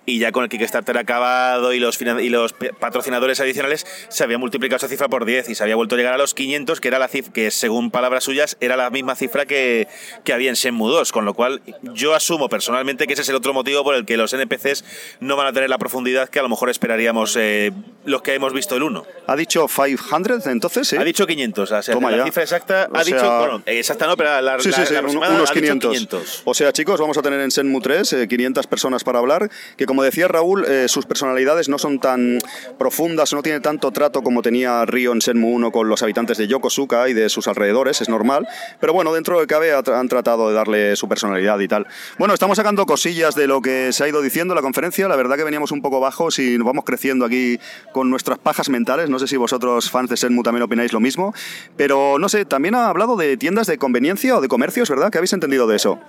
y 0.06 0.20
ya 0.20 0.32
con 0.34 0.44
el 0.44 0.50
Kickstarter 0.50 0.98
acabado 0.98 1.72
y 1.74 1.80
los, 1.80 2.02
y 2.02 2.30
los 2.30 2.54
patrocinadores 2.54 3.40
adicionales 3.40 3.86
se 4.10 4.24
había 4.24 4.38
multiplicado 4.38 4.78
esa 4.78 4.88
cifra 4.90 5.08
por 5.08 5.24
10 5.26 5.50
y 5.50 5.56
se 5.56 5.64
había 5.64 5.76
vuelto 5.78 5.96
a 5.96 5.98
llegar 5.98 6.14
a 6.14 6.18
los 6.18 6.34
500, 6.34 6.82
que 6.82 6.88
era 6.90 7.00
la 7.00 7.08
cifra 7.08 7.32
que 7.32 7.52
según 7.52 7.90
palabras 7.92 8.24
suyas 8.26 8.58
era 8.60 8.76
la 8.76 8.90
misma 8.90 9.16
cifra 9.16 9.46
que, 9.46 9.88
que 10.26 10.34
había 10.34 10.50
en 10.50 10.56
Shenmue 10.56 10.90
2, 10.92 11.12
con 11.14 11.24
lo 11.26 11.34
cual 11.34 11.62
yo 11.84 12.16
asumo 12.16 12.50
personalmente 12.50 13.08
que 13.08 13.14
ese 13.14 13.22
es 13.22 13.30
el 13.30 13.36
otro 13.36 13.54
motivo 13.54 13.84
por 13.84 13.96
el 13.96 14.06
que 14.06 14.18
los 14.18 14.34
NPCs 14.34 14.84
no 15.22 15.36
van 15.38 15.48
a 15.48 15.54
tener 15.54 15.70
la 15.70 15.78
profundidad 15.78 16.28
que 16.30 16.40
a 16.40 16.44
lo 16.44 16.50
mejor 16.50 16.70
esperaríamos 16.70 17.38
eh, 17.38 17.72
los 18.06 18.22
que 18.22 18.34
hemos 18.34 18.52
visto 18.52 18.76
el 18.76 18.84
1. 18.84 19.06
Ha 19.28 19.36
dicho 19.38 19.68
500, 19.68 20.48
entonces, 20.48 20.88
sí. 20.88 20.98
Ha 20.98 21.04
dicho 21.06 21.26
500, 21.26 21.72
o 21.72 21.82
sea, 21.82 21.94
Toma 21.94 22.12
la 22.12 22.18
ya. 22.18 22.24
cifra 22.26 22.44
exacta 22.44 22.90
O 22.92 22.98
ha 22.98 23.04
dicho, 23.06 23.20
sea- 23.20 23.40
bueno, 23.40 23.64
exacta 23.66 24.06
no, 24.08 24.13
no, 24.14 24.18
pero 24.18 24.42
la, 24.42 24.60
Sí, 24.60 24.70
la- 24.70 24.86
sí, 24.86 24.94
la 24.94 25.00
aproximada 25.00 25.36
unos 25.36 25.50
ha 25.50 25.54
dicho 25.54 25.90
500. 25.90 26.42
O 26.46 26.54
sea, 26.54 26.72
chicos, 26.72 27.00
vamos 27.00 27.18
a 27.18 27.22
tener 27.22 27.40
en 27.40 27.52
Senmu 27.52 27.82
3 27.82 28.14
eh, 28.14 28.28
500 28.28 28.68
personas 28.68 29.04
para 29.04 29.20
hablar, 29.20 29.50
que 29.78 29.86
como 29.86 30.04
decía 30.04 30.28
Raúl, 30.28 30.66
eh, 30.66 30.88
sus 30.88 31.06
personalidades 31.06 31.70
no 31.70 31.78
son 31.78 32.00
tan 32.00 32.40
profundas, 32.78 33.34
no 33.34 33.42
tiene 33.42 33.60
tanto 33.60 33.92
trato 33.92 34.22
como 34.22 34.42
tenía 34.42 34.86
Ryo 34.86 35.12
en 35.14 35.22
Senmu 35.22 35.54
1 35.56 35.72
con 35.72 35.90
los 35.90 36.04
habitantes 36.04 36.38
de 36.38 36.48
Yokosuka 36.48 37.10
y 37.10 37.14
de 37.14 37.30
sus 37.30 37.48
alrededores, 37.48 38.02
es 38.02 38.10
normal, 38.10 38.48
pero 38.80 38.94
bueno, 38.94 39.14
dentro 39.14 39.40
de 39.40 39.48
cabe 39.48 39.74
han 39.74 40.08
tratado 40.08 40.50
de 40.50 40.54
darle 40.56 40.96
su 40.96 41.08
personalidad 41.10 41.60
y 41.60 41.68
tal. 41.68 41.88
Bueno, 42.18 42.34
estamos 42.34 42.58
sacando 42.58 42.86
cosillas 42.86 43.36
de 43.36 43.48
lo 43.48 43.62
que 43.62 43.92
se 43.94 44.04
ha 44.04 44.08
ido 44.08 44.22
diciendo 44.22 44.54
en 44.54 44.58
la 44.58 44.62
conferencia, 44.62 45.08
la 45.08 45.16
verdad 45.16 45.36
que 45.38 45.44
veníamos 45.44 45.72
un 45.72 45.82
poco 45.82 46.00
bajos 46.00 46.40
y 46.40 46.58
nos 46.58 46.66
vamos 46.68 46.84
creciendo 46.86 47.26
aquí 47.26 47.60
con 47.92 48.10
nuestras 48.10 48.38
pajas 48.38 48.70
mentales, 48.70 49.10
no 49.10 49.20
sé 49.20 49.28
si 49.28 49.38
vosotros 49.38 49.90
fans 49.90 50.10
de 50.10 50.18
Senmu 50.18 50.44
también 50.44 50.64
opináis 50.64 50.94
lo 50.94 51.00
mismo, 51.00 51.34
pero 51.78 52.18
no 52.20 52.30
sé, 52.30 52.46
también 52.46 52.76
ha 52.76 52.90
hablado 52.90 53.16
de 53.16 53.38
tiendas 53.38 53.68
de 53.68 53.78
conveniencia 53.78 54.03
o 54.12 54.42
de 54.42 54.48
comercios, 54.48 54.90
¿verdad? 54.90 55.10
¿Qué 55.12 55.18
habéis 55.18 55.34
entendido 55.34 55.68
de 55.68 55.76
eso? 55.76 56.00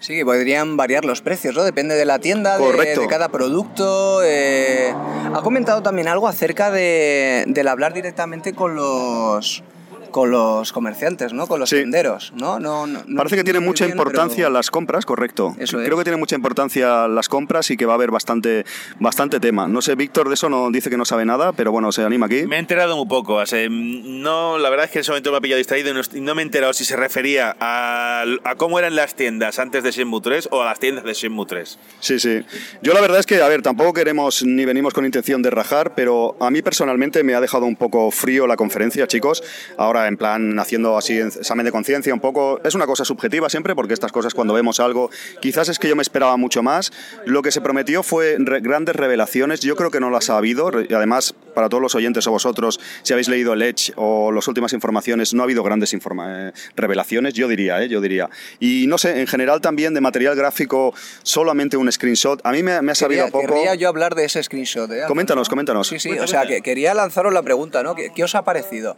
Sí, 0.00 0.22
podrían 0.24 0.76
variar 0.76 1.04
los 1.04 1.22
precios, 1.22 1.54
¿no? 1.56 1.64
Depende 1.64 1.96
de 1.96 2.04
la 2.04 2.18
tienda, 2.20 2.56
de, 2.58 2.96
de 2.96 3.06
cada 3.08 3.28
producto. 3.30 4.22
eh. 4.24 4.94
Ha 5.34 5.40
comentado 5.42 5.82
también 5.82 6.06
algo 6.08 6.28
acerca 6.28 6.70
de, 6.70 7.44
del 7.48 7.66
hablar 7.68 7.94
directamente 7.94 8.52
con 8.54 8.76
los 8.76 9.62
con 10.10 10.30
los 10.30 10.72
comerciantes, 10.72 11.32
¿no? 11.32 11.46
Con 11.46 11.60
los 11.60 11.70
Sí. 11.70 11.76
tenderos, 11.76 12.32
¿no? 12.36 12.58
no, 12.58 12.86
no- 12.86 13.02
no 13.06 13.16
Parece 13.16 13.36
que 13.36 13.44
tiene 13.44 13.60
mucha 13.60 13.84
bien, 13.86 13.96
importancia 13.96 14.44
pero- 14.46 14.50
las 14.54 14.70
compras, 14.70 15.04
correcto. 15.06 15.54
Eso 15.58 15.78
Creo 15.78 15.92
es. 15.92 15.98
que 15.98 16.04
tiene 16.04 16.16
mucha 16.16 16.34
importancia 16.36 17.06
las 17.08 17.28
compras 17.28 17.70
y 17.70 17.76
que 17.76 17.86
va 17.86 17.92
a 17.92 17.96
haber 17.96 18.10
bastante, 18.10 18.64
bastante 18.98 19.40
tema. 19.40 19.68
No 19.68 19.82
sé, 19.82 19.94
Víctor 19.94 20.28
de 20.28 20.34
eso 20.34 20.48
no 20.48 20.70
dice 20.70 20.90
que 20.90 20.96
no 20.96 21.04
sabe 21.04 21.24
nada, 21.24 21.52
pero 21.52 21.72
bueno, 21.72 21.92
se 21.92 22.02
anima 22.02 22.26
aquí. 22.26 22.46
Me 22.46 22.56
he 22.56 22.58
enterado 22.58 22.96
muy 22.96 23.06
poco. 23.06 23.34
o 23.34 23.46
sea, 23.46 23.66
no, 23.70 24.58
la 24.58 24.70
verdad 24.70 24.86
es 24.86 24.90
que 24.90 24.98
en 24.98 25.00
ese 25.02 25.10
momento 25.10 25.30
me 25.30 25.36
ha 25.38 25.40
pillado 25.40 25.58
distraído 25.58 25.90
y 25.90 25.94
no, 25.94 26.00
y 26.14 26.20
no 26.20 26.34
me 26.34 26.42
he 26.42 26.44
enterado 26.44 26.72
si 26.72 26.84
se 26.84 26.96
refería 26.96 27.56
a, 27.60 28.24
a 28.44 28.54
cómo 28.56 28.78
eran 28.78 28.96
las 28.96 29.14
tiendas 29.14 29.58
antes 29.58 29.82
de 29.82 29.90
Shenmue 29.90 30.20
3 30.20 30.48
o 30.50 30.62
a 30.62 30.64
las 30.66 30.78
tiendas 30.80 31.04
de 31.04 31.12
Shenmue 31.14 31.46
3. 31.46 31.78
Sí, 32.00 32.18
sí. 32.18 32.40
Yo 32.82 32.94
la 32.94 33.00
verdad 33.00 33.18
es 33.20 33.26
que, 33.26 33.42
a 33.42 33.48
ver, 33.48 33.62
tampoco 33.62 33.92
queremos 33.92 34.42
ni 34.44 34.64
venimos 34.64 34.94
con 34.94 35.04
intención 35.04 35.42
de 35.42 35.50
rajar, 35.50 35.94
pero 35.94 36.36
a 36.40 36.50
mí 36.50 36.62
personalmente 36.62 37.22
me 37.24 37.34
ha 37.34 37.40
dejado 37.40 37.66
un 37.66 37.76
poco 37.76 38.10
frío 38.10 38.46
la 38.46 38.56
conferencia, 38.56 39.06
chicos. 39.06 39.42
Ahora, 39.76 39.97
en 40.06 40.16
plan, 40.16 40.58
haciendo 40.58 40.96
así 40.96 41.18
examen 41.18 41.64
de 41.66 41.72
conciencia 41.72 42.14
un 42.14 42.20
poco, 42.20 42.60
es 42.64 42.74
una 42.74 42.86
cosa 42.86 43.04
subjetiva 43.04 43.48
siempre, 43.48 43.74
porque 43.74 43.94
estas 43.94 44.12
cosas 44.12 44.34
cuando 44.34 44.54
vemos 44.54 44.78
algo, 44.80 45.10
quizás 45.40 45.68
es 45.68 45.78
que 45.78 45.88
yo 45.88 45.96
me 45.96 46.02
esperaba 46.02 46.36
mucho 46.36 46.62
más. 46.62 46.92
Lo 47.24 47.42
que 47.42 47.50
se 47.50 47.60
prometió 47.60 48.02
fue 48.02 48.36
re- 48.38 48.60
grandes 48.60 48.94
revelaciones, 48.94 49.60
yo 49.60 49.74
creo 49.76 49.90
que 49.90 49.98
no 50.00 50.10
las 50.10 50.30
ha 50.30 50.36
habido, 50.36 50.68
además, 50.68 51.34
para 51.54 51.68
todos 51.68 51.82
los 51.82 51.94
oyentes 51.94 52.26
o 52.26 52.30
vosotros, 52.30 52.78
si 53.02 53.12
habéis 53.12 53.28
leído 53.28 53.52
el 53.54 53.62
Edge 53.62 53.92
o 53.96 54.30
las 54.30 54.46
últimas 54.46 54.72
informaciones, 54.72 55.34
no 55.34 55.42
ha 55.42 55.44
habido 55.44 55.62
grandes 55.62 55.92
informa- 55.94 56.50
eh, 56.50 56.52
revelaciones, 56.76 57.34
yo 57.34 57.48
diría, 57.48 57.82
¿eh? 57.82 57.88
yo 57.88 58.00
diría. 58.00 58.28
Y 58.60 58.86
no 58.86 58.98
sé, 58.98 59.20
en 59.20 59.26
general 59.26 59.60
también 59.60 59.94
de 59.94 60.00
material 60.00 60.36
gráfico, 60.36 60.94
solamente 61.22 61.76
un 61.76 61.90
screenshot. 61.90 62.40
A 62.44 62.52
mí 62.52 62.62
me, 62.62 62.80
me 62.82 62.92
ha 62.92 62.94
sabido 62.94 63.24
Quería, 63.26 63.32
poco. 63.32 63.46
querría 63.54 63.74
yo 63.74 63.88
hablar 63.88 64.14
de 64.14 64.24
ese 64.24 64.42
screenshot. 64.42 64.90
¿eh? 64.92 65.02
Coméntanos, 65.08 65.48
coméntanos. 65.48 65.88
Sí, 65.88 65.98
sí, 65.98 66.10
o 66.18 66.26
sea, 66.26 66.46
que 66.46 66.60
quería 66.60 66.94
lanzaros 66.94 67.32
la 67.32 67.42
pregunta, 67.42 67.82
¿no? 67.82 67.94
¿Qué, 67.94 68.10
qué 68.14 68.24
os 68.24 68.34
ha 68.34 68.42
parecido? 68.44 68.96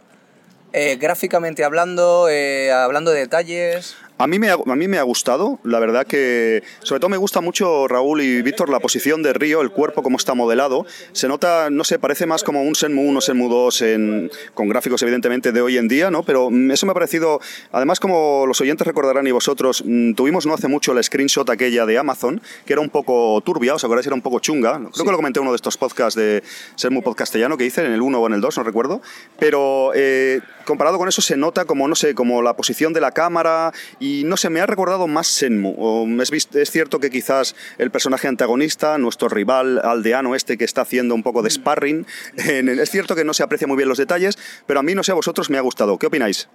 Eh, 0.73 0.97
gráficamente 0.99 1.63
hablando, 1.63 2.27
eh, 2.29 2.71
hablando 2.71 3.11
de 3.11 3.19
detalles. 3.19 3.95
A 4.17 4.27
mí, 4.27 4.37
me 4.37 4.51
ha, 4.51 4.53
a 4.53 4.75
mí 4.75 4.87
me 4.87 4.99
ha 4.99 5.01
gustado, 5.03 5.57
la 5.63 5.79
verdad 5.79 6.05
que 6.05 6.61
sobre 6.83 6.99
todo 6.99 7.09
me 7.09 7.17
gusta 7.17 7.41
mucho 7.41 7.87
Raúl 7.87 8.21
y 8.21 8.43
Víctor 8.43 8.69
la 8.69 8.79
posición 8.79 9.23
de 9.23 9.33
Río, 9.33 9.61
el 9.61 9.71
cuerpo 9.71 10.03
como 10.03 10.17
está 10.17 10.35
modelado. 10.35 10.85
Se 11.11 11.27
nota, 11.27 11.71
no 11.71 11.83
sé, 11.83 11.97
parece 11.97 12.27
más 12.27 12.43
como 12.43 12.61
un 12.61 12.75
Senmu 12.75 13.01
1, 13.01 13.19
Senmu 13.19 13.49
2 13.49 13.81
en- 13.81 14.31
con 14.53 14.69
gráficos 14.69 15.01
evidentemente 15.01 15.51
de 15.51 15.59
hoy 15.61 15.79
en 15.79 15.87
día, 15.87 16.11
¿no? 16.11 16.21
Pero 16.21 16.49
eso 16.71 16.85
me 16.85 16.91
ha 16.91 16.93
parecido, 16.93 17.41
además 17.71 17.99
como 17.99 18.45
los 18.45 18.61
oyentes 18.61 18.85
recordarán 18.85 19.25
y 19.25 19.31
vosotros, 19.31 19.81
mm, 19.83 20.13
tuvimos 20.13 20.45
no 20.45 20.53
hace 20.53 20.67
mucho 20.67 20.93
la 20.93 21.01
screenshot 21.01 21.49
aquella 21.49 21.87
de 21.87 21.97
Amazon, 21.97 22.43
que 22.67 22.73
era 22.73 22.81
un 22.83 22.89
poco 22.91 23.41
turbia, 23.43 23.73
os 23.73 23.83
acordáis, 23.83 24.05
era 24.05 24.15
un 24.15 24.21
poco 24.21 24.39
chunga. 24.39 24.73
Creo 24.93 25.05
que 25.05 25.11
lo 25.11 25.17
comenté 25.17 25.39
en 25.39 25.43
uno 25.45 25.51
de 25.53 25.55
estos 25.55 25.77
podcasts 25.77 26.15
de 26.15 26.43
Senmu 26.75 27.01
Podcastellano 27.01 27.57
que 27.57 27.65
hice, 27.65 27.83
en 27.83 27.91
el 27.93 28.01
1 28.03 28.19
o 28.21 28.27
en 28.27 28.33
el 28.33 28.41
2, 28.41 28.55
no 28.59 28.63
recuerdo. 28.63 29.01
Pero 29.39 29.93
eh, 29.95 30.41
comparado 30.65 30.97
con 30.97 31.07
eso 31.07 31.21
se 31.21 31.37
nota 31.37 31.65
como, 31.65 31.87
no 31.87 31.95
sé, 31.95 32.15
como 32.15 32.41
la 32.41 32.55
posición 32.55 32.93
de 32.93 33.01
la 33.01 33.11
cámara 33.11 33.71
y 33.99 34.23
no 34.25 34.37
sé, 34.37 34.49
me 34.49 34.61
ha 34.61 34.65
recordado 34.65 35.07
más 35.07 35.27
Senmu. 35.27 35.75
O 35.77 36.07
es, 36.21 36.71
cierto 36.71 36.99
que 36.99 37.09
quizás 37.09 37.55
el 37.77 37.91
personaje 37.91 38.27
antagonista, 38.27 38.97
nuestro 38.97 39.29
rival 39.29 39.79
aldeano 39.83 40.35
este 40.35 40.57
que 40.57 40.65
está 40.65 40.81
haciendo 40.81 41.15
un 41.15 41.23
poco 41.23 41.41
de 41.41 41.49
sparring, 41.49 42.05
en 42.37 42.69
es 42.69 42.89
cierto 42.89 43.15
que 43.15 43.23
no 43.23 43.33
se 43.33 43.43
aprecia 43.43 43.67
muy 43.67 43.77
bien 43.77 43.89
los 43.89 43.97
detalles, 43.97 44.37
pero 44.65 44.79
a 44.79 44.83
mí, 44.83 44.95
no 44.95 45.03
sé, 45.03 45.11
a 45.11 45.15
vosotros 45.15 45.49
me 45.49 45.57
ha 45.57 45.61
gustado. 45.61 45.97
¿Qué 45.97 46.07
opináis? 46.07 46.47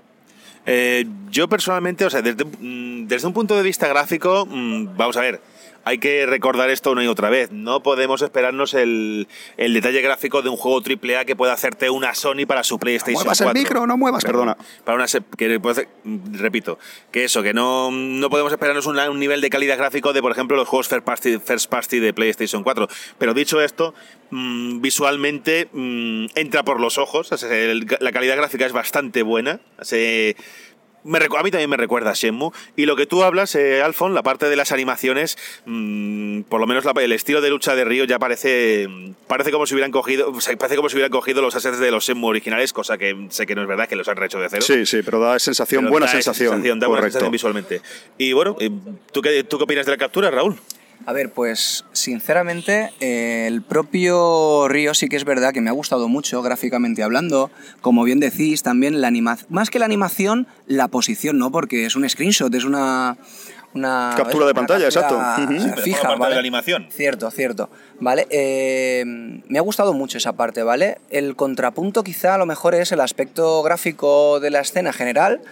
Eh, 0.67 1.07
yo 1.31 1.49
personalmente, 1.49 2.05
o 2.05 2.11
sea, 2.11 2.23
desde, 2.23 2.45
mm, 2.45 3.07
desde 3.07 3.27
un 3.29 3.33
punto 3.33 3.57
de 3.57 3.63
vista 3.63 3.87
gráfico, 3.87 4.47
mm, 4.47 4.97
vamos 4.97 5.17
a 5.17 5.21
ver, 5.21 5.41
hay 5.87 5.99
que 5.99 6.27
recordar 6.27 6.69
esto 6.69 6.91
una 6.91 7.05
y 7.05 7.07
otra 7.07 7.31
vez. 7.31 7.53
No 7.53 7.81
podemos 7.81 8.21
esperarnos 8.21 8.75
el, 8.75 9.29
el 9.57 9.73
detalle 9.73 10.03
gráfico 10.03 10.43
de 10.43 10.49
un 10.49 10.57
juego 10.57 10.83
AAA 10.85 11.25
que 11.25 11.37
pueda 11.37 11.53
hacerte 11.53 11.91
una 11.91 12.13
Sony 12.13 12.45
para 12.45 12.65
su 12.65 12.81
PlayStation 12.81 13.15
muevas 13.15 13.41
el 13.41 13.45
4. 13.45 13.61
micro, 13.63 13.87
no 13.87 13.97
muevas, 13.97 14.25
perdona. 14.25 14.57
Para 14.85 14.97
una 14.97 15.07
que 15.39 15.61
puede 15.61 15.89
repito, 16.33 16.81
que 17.13 17.23
eso, 17.23 17.41
que 17.45 17.55
no, 17.55 17.93
no 17.93 18.29
podemos 18.31 18.51
esperarnos 18.53 18.85
un 18.87 19.19
nivel 19.21 19.41
de 19.41 19.49
calidad 19.49 19.79
gráfico 19.79 20.13
de, 20.13 20.21
por 20.23 20.33
ejemplo, 20.33 20.57
los 20.57 20.67
juegos 20.67 20.89
first 20.89 21.05
party, 21.05 21.39
first 21.39 21.71
party 21.71 22.01
de 22.01 22.13
PlayStation 22.13 22.65
4. 22.65 22.89
Pero 23.19 23.33
dicho 23.33 23.61
esto, 23.61 23.95
mm, 24.31 24.81
visualmente 24.81 25.69
mm, 25.73 26.27
entra 26.35 26.65
por 26.65 26.81
los 26.81 26.99
ojos. 26.99 27.31
o 27.31 27.37
sea, 27.39 27.55
el- 27.57 27.87
la 28.01 28.11
calidad 28.11 28.37
gráfica 28.37 28.67
es 28.67 28.73
bastante 28.73 29.23
buena. 29.23 29.61
Se- 29.83 30.35
me 31.07 31.19
recu- 31.19 31.39
a 31.39 31.43
mí 31.43 31.51
también 31.51 31.71
me 31.71 31.77
recuerda 31.77 32.11
a 32.11 32.15
Shenmue. 32.15 32.51
Y 32.77 32.87
lo 32.87 32.97
que 32.97 33.07
tú 33.07 33.23
hablas, 33.23 33.55
eh, 33.55 33.83
Alfon, 33.83 34.15
la 34.15 34.23
parte 34.23 34.49
de 34.49 34.57
las 34.57 34.73
animaciones, 34.73 35.39
mm, 35.65 36.43
por 36.43 36.61
lo 36.61 36.67
menos 36.67 36.85
la- 36.85 36.93
el 37.03 37.13
estilo 37.13 37.41
de 37.41 37.51
lucha 37.51 37.75
de 37.75 37.85
Río 37.85 38.05
ya 38.05 38.19
parece 38.19 38.89
parece 39.27 39.51
como 39.51 39.67
si 39.67 39.75
hubieran 39.75 39.91
cogido 39.91 40.31
o 40.31 40.41
sea, 40.41 40.57
parece 40.57 40.77
como 40.77 40.89
si 40.89 40.97
hubieran 40.97 41.11
cogido 41.11 41.43
los 41.43 41.55
assets 41.55 41.79
de 41.79 41.91
los 41.91 42.05
Shenmue 42.05 42.29
originales, 42.31 42.73
cosa 42.73 42.99
que 42.99 43.17
sé 43.31 43.47
que 43.47 43.55
no 43.55 43.63
es 43.63 43.69
verdad, 43.69 43.89
que 43.89 43.97
los 43.97 44.07
han 44.09 44.17
rehecho 44.17 44.39
de 44.39 44.49
cero. 44.49 44.63
Sí, 44.63 44.87
sí, 44.87 45.01
pero 45.05 45.19
da 45.21 45.39
sensación, 45.39 45.83
Pero 45.85 45.91
buena 45.93 46.07
da 46.07 46.13
sensación. 46.13 46.63
da 46.79 46.87
buena 46.89 47.03
sensación 47.05 47.31
visualmente. 47.31 47.81
Y 48.19 48.33
bueno, 48.33 48.57
eh, 48.61 48.71
¿tú 49.13 49.23
qué, 49.23 49.43
¿tú 49.45 49.59
qué 49.59 49.65
opinas 49.65 49.87
de 49.87 49.93
la 49.93 49.99
captura, 49.99 50.31
Raúl? 50.31 50.57
A 51.05 51.13
ver, 51.13 51.31
pues 51.31 51.85
sinceramente 51.93 52.93
eh, 53.01 53.47
el 53.47 53.63
propio 53.63 54.67
Río 54.69 54.95
sí 54.95 55.09
que 55.09 55.17
es 55.17 55.25
verdad 55.25 55.53
que 55.53 55.61
me 55.61 55.71
ha 55.71 55.73
gustado 55.73 56.09
mucho 56.09 56.43
gráficamente 56.43 57.03
hablando. 57.03 57.51
Como 57.81 58.03
bien 58.05 58.19
decís, 58.19 58.63
también 58.63 59.01
la 59.01 59.09
animación, 59.09 59.47
más 59.51 59.71
que 59.71 59.79
la 59.79 59.85
animación, 59.85 60.47
la 60.67 60.89
posición, 60.89 61.39
¿no? 61.39 61.53
Porque 61.53 61.87
es 61.87 61.97
un 61.97 62.09
screenshot, 62.09 62.55
es 62.55 62.65
una... 62.65 63.17
Una, 63.75 64.15
Captura 64.17 64.47
de 64.47 64.53
una 64.53 64.55
pantalla, 64.55 64.87
exacto. 64.87 65.19
captura. 65.19 65.61
Sí, 65.61 65.69
pero 65.69 65.83
Fija, 65.83 66.09
¿vale? 66.15 66.31
de 66.31 66.35
la 66.37 66.41
animación. 66.41 66.87
Cierto, 66.91 67.31
cierto. 67.31 67.69
Vale, 68.01 68.27
eh, 68.31 69.05
me 69.05 69.59
ha 69.59 69.61
gustado 69.61 69.93
mucho 69.93 70.17
esa 70.17 70.33
parte, 70.33 70.63
¿vale? 70.63 70.97
El 71.11 71.37
contrapunto 71.37 72.03
quizá 72.03 72.37
a 72.37 72.39
lo 72.39 72.47
mejor 72.47 72.75
es 72.75 72.91
el 72.93 73.01
aspecto 73.03 73.63
gráfico 73.63 74.41
de 74.41 74.49
la 74.49 74.61
escena 74.61 74.95
general 74.95 75.43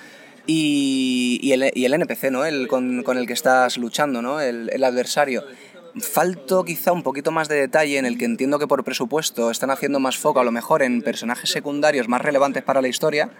y, 0.47 1.51
el, 1.53 1.63
el 1.63 1.95
NPC, 1.95 2.31
¿no? 2.31 2.45
El 2.45 2.69
con, 2.69 3.03
con 3.03 3.19
el 3.19 3.27
que 3.27 3.33
estás 3.33 3.79
luchando, 3.79 4.23
¿no? 4.23 4.41
El, 4.41 4.71
el 4.73 4.85
adversario. 4.85 5.45
Falto 6.01 6.65
quizá 6.65 6.93
un 6.93 7.05
poquito 7.05 7.31
más 7.31 7.49
de 7.49 7.55
detalle 7.55 7.99
en 7.99 8.05
el 8.05 8.19
que 8.19 8.25
entiendo 8.25 8.59
que 8.59 8.67
por 8.67 8.83
presupuesto 8.83 9.51
están 9.53 9.71
haciendo 9.71 10.01
más 10.01 10.19
foco 10.19 10.41
a 10.41 10.45
lo 10.45 10.51
mejor 10.51 10.83
en 10.83 11.03
personajes 11.03 11.51
secundarios 11.51 12.09
más 12.09 12.21
relevantes 12.21 12.65
para 12.65 12.83
la 12.83 12.89
historia, 12.89 13.31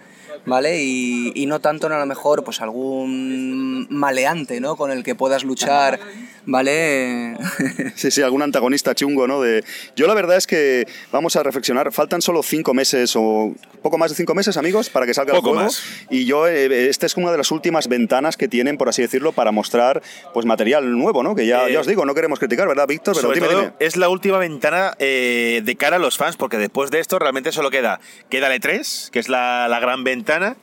¿vale? 0.45 0.81
Y, 0.81 1.33
y 1.35 1.47
no 1.47 1.59
tanto 1.59 1.87
en 1.87 1.93
a 1.93 1.99
lo 1.99 2.05
mejor 2.05 2.45
pues 2.45 2.61
algún 2.61 3.87
maleante, 3.89 4.61
¿no? 4.61 4.77
Con 4.77 4.89
el 4.89 5.03
que 5.03 5.15
puedas 5.15 5.43
luchar, 5.43 5.99
¿vale? 6.45 7.35
Sí, 7.95 8.11
sí, 8.11 8.21
algún 8.21 8.41
antagonista 8.41 8.93
chungo, 8.93 9.27
¿no? 9.27 9.41
De... 9.41 9.63
Yo 9.95 10.07
la 10.07 10.13
verdad 10.13 10.37
es 10.37 10.47
que 10.47 10.85
vamos 11.11 11.35
a 11.35 11.43
reflexionar, 11.43 11.91
faltan 11.91 12.21
solo 12.21 12.43
cinco 12.43 12.73
meses 12.73 13.13
o 13.15 13.53
poco 13.81 13.97
más 13.97 14.11
de 14.11 14.15
cinco 14.17 14.33
meses, 14.35 14.57
amigos, 14.57 14.89
para 14.89 15.05
que 15.05 15.13
salga 15.13 15.33
Poco 15.33 15.49
el 15.49 15.53
juego. 15.55 15.65
más. 15.67 15.81
Y 16.09 16.25
yo, 16.25 16.47
eh, 16.47 16.89
esta 16.89 17.05
es 17.05 17.15
una 17.17 17.31
de 17.31 17.37
las 17.37 17.51
últimas 17.51 17.87
ventanas 17.87 18.35
que 18.37 18.47
tienen, 18.47 18.77
por 18.77 18.89
así 18.89 19.01
decirlo, 19.01 19.31
para 19.31 19.51
mostrar 19.51 20.01
pues 20.33 20.45
material 20.45 20.91
nuevo, 20.97 21.23
¿no? 21.23 21.35
Que 21.35 21.45
ya, 21.45 21.67
Eh, 21.67 21.73
ya 21.73 21.79
os 21.79 21.87
digo, 21.87 22.05
no 22.05 22.13
queremos 22.13 22.39
criticar, 22.39 22.67
¿verdad, 22.67 22.87
Víctor? 22.87 23.15
Pero 23.15 23.27
Sobre 23.27 23.35
dime, 23.39 23.47
todo, 23.47 23.59
dime. 23.61 23.73
es 23.79 23.95
la 23.95 24.09
última 24.09 24.37
ventana 24.37 24.93
eh, 24.99 25.61
de 25.63 25.75
cara 25.75 25.95
a 25.97 25.99
los 25.99 26.17
fans, 26.17 26.35
porque 26.37 26.57
después 26.57 26.91
de 26.91 26.99
esto 26.99 27.17
realmente 27.19 27.51
solo 27.51 27.69
queda, 27.71 27.99
queda 28.29 28.53
el 28.53 28.61
E3, 28.61 29.09
que 29.09 29.19
es 29.19 29.29
la, 29.29 29.67
la 29.69 29.79
gran 29.79 30.03
ventana, 30.03 30.57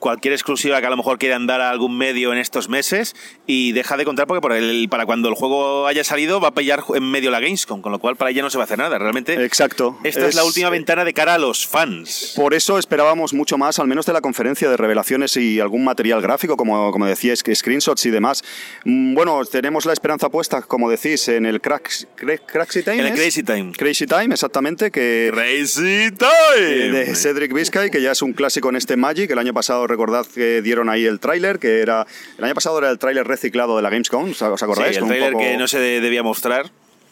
cualquier 0.00 0.34
exclusiva 0.34 0.80
que 0.80 0.86
a 0.86 0.90
lo 0.90 0.96
mejor 0.96 1.18
quieran 1.18 1.46
dar 1.46 1.60
a 1.60 1.70
algún 1.70 1.96
medio 1.96 2.32
en 2.32 2.38
estos 2.40 2.68
meses, 2.68 3.14
y 3.46 3.70
deja 3.72 3.96
de 3.96 4.04
contar 4.04 4.26
porque 4.26 4.40
por 4.40 4.52
el, 4.52 4.88
para 4.90 5.06
cuando 5.06 5.28
el 5.28 5.34
juego 5.34 5.86
haya 5.86 6.02
salido 6.02 6.40
va 6.40 6.48
a 6.48 6.54
pillar 6.54 6.82
en 6.94 7.04
medio 7.10 7.30
la 7.30 7.38
Gamescom, 7.40 7.80
con 7.82 7.92
lo 7.92 7.98
cual 8.00 8.16
para 8.16 8.30
ella 8.32 8.42
no 8.42 8.50
se 8.50 8.58
va 8.58 8.64
a 8.64 8.66
hacer 8.66 8.78
nada. 8.78 8.98
Realmente, 8.98 9.34
Exacto. 9.44 9.98
esta 10.02 10.20
es, 10.22 10.26
Es- 10.30 10.34
la 10.34 10.44
última 10.44 10.70
ventana 10.70 11.04
de 11.04 11.12
cara 11.14 11.34
a 11.34 11.38
los 11.38 11.66
fans. 11.66 12.32
Por 12.34 12.54
eso 12.54 12.78
esperábamos 12.78 13.32
mucho 13.34 13.58
más, 13.58 13.78
al 13.78 13.86
menos 13.86 14.06
de 14.06 14.12
la 14.12 14.20
conferencia 14.20 14.68
de 14.70 14.76
revelaciones 14.76 15.36
y 15.36 15.60
algún 15.60 15.84
material 15.84 16.20
gráfico, 16.22 16.56
como, 16.56 16.90
como 16.90 17.06
decíais, 17.06 17.44
screenshots 17.54 18.06
y 18.06 18.10
demás. 18.10 18.42
Mm, 18.84 19.14
Bueno, 19.14 19.44
tenemos 19.44 19.84
la 19.86 19.92
esperanza 19.92 20.28
puesta, 20.30 20.62
como 20.62 20.88
decís, 20.90 21.28
en 21.28 21.44
el 21.44 21.60
Crax, 21.60 22.06
Cra- 22.16 22.40
Craxy 22.46 22.82
Time. 22.82 23.00
En 23.00 23.06
el. 23.06 23.12
Crazy 23.14 23.42
Time. 23.42 23.72
Crazy 23.76 24.06
Time, 24.06 24.32
exactamente, 24.32 24.90
que 24.90 25.30
Crazy 25.32 25.82
eh, 26.06 26.12
Time. 26.12 26.88
de 26.90 27.14
Cedric 27.14 27.52
Vizcay, 27.52 27.90
que 27.90 28.00
ya 28.00 28.12
es 28.12 28.22
un 28.22 28.32
clásico 28.32 28.70
en 28.70 28.76
este 28.76 28.96
Magic. 28.96 29.30
El 29.30 29.38
año 29.38 29.52
pasado 29.52 29.86
recordad 29.90 30.24
que 30.26 30.62
dieron 30.62 30.88
ahí 30.88 31.04
el 31.04 31.20
tráiler, 31.20 31.58
que 31.58 31.80
era 31.80 32.06
el 32.38 32.44
año 32.44 32.54
pasado 32.54 32.78
era 32.78 32.88
el 32.90 32.98
tráiler 32.98 33.26
reciclado 33.26 33.76
de 33.76 33.82
la 33.82 33.90
Gamescom, 33.90 34.30
¿os 34.30 34.42
acordáis? 34.62 34.96
Sí, 34.96 35.02
el 35.02 35.06
tráiler 35.08 35.32
poco- 35.32 35.44
que 35.44 35.56
no 35.58 35.68
se 35.68 35.78
de- 35.78 36.00
debía 36.00 36.22
mostrar. 36.22 36.70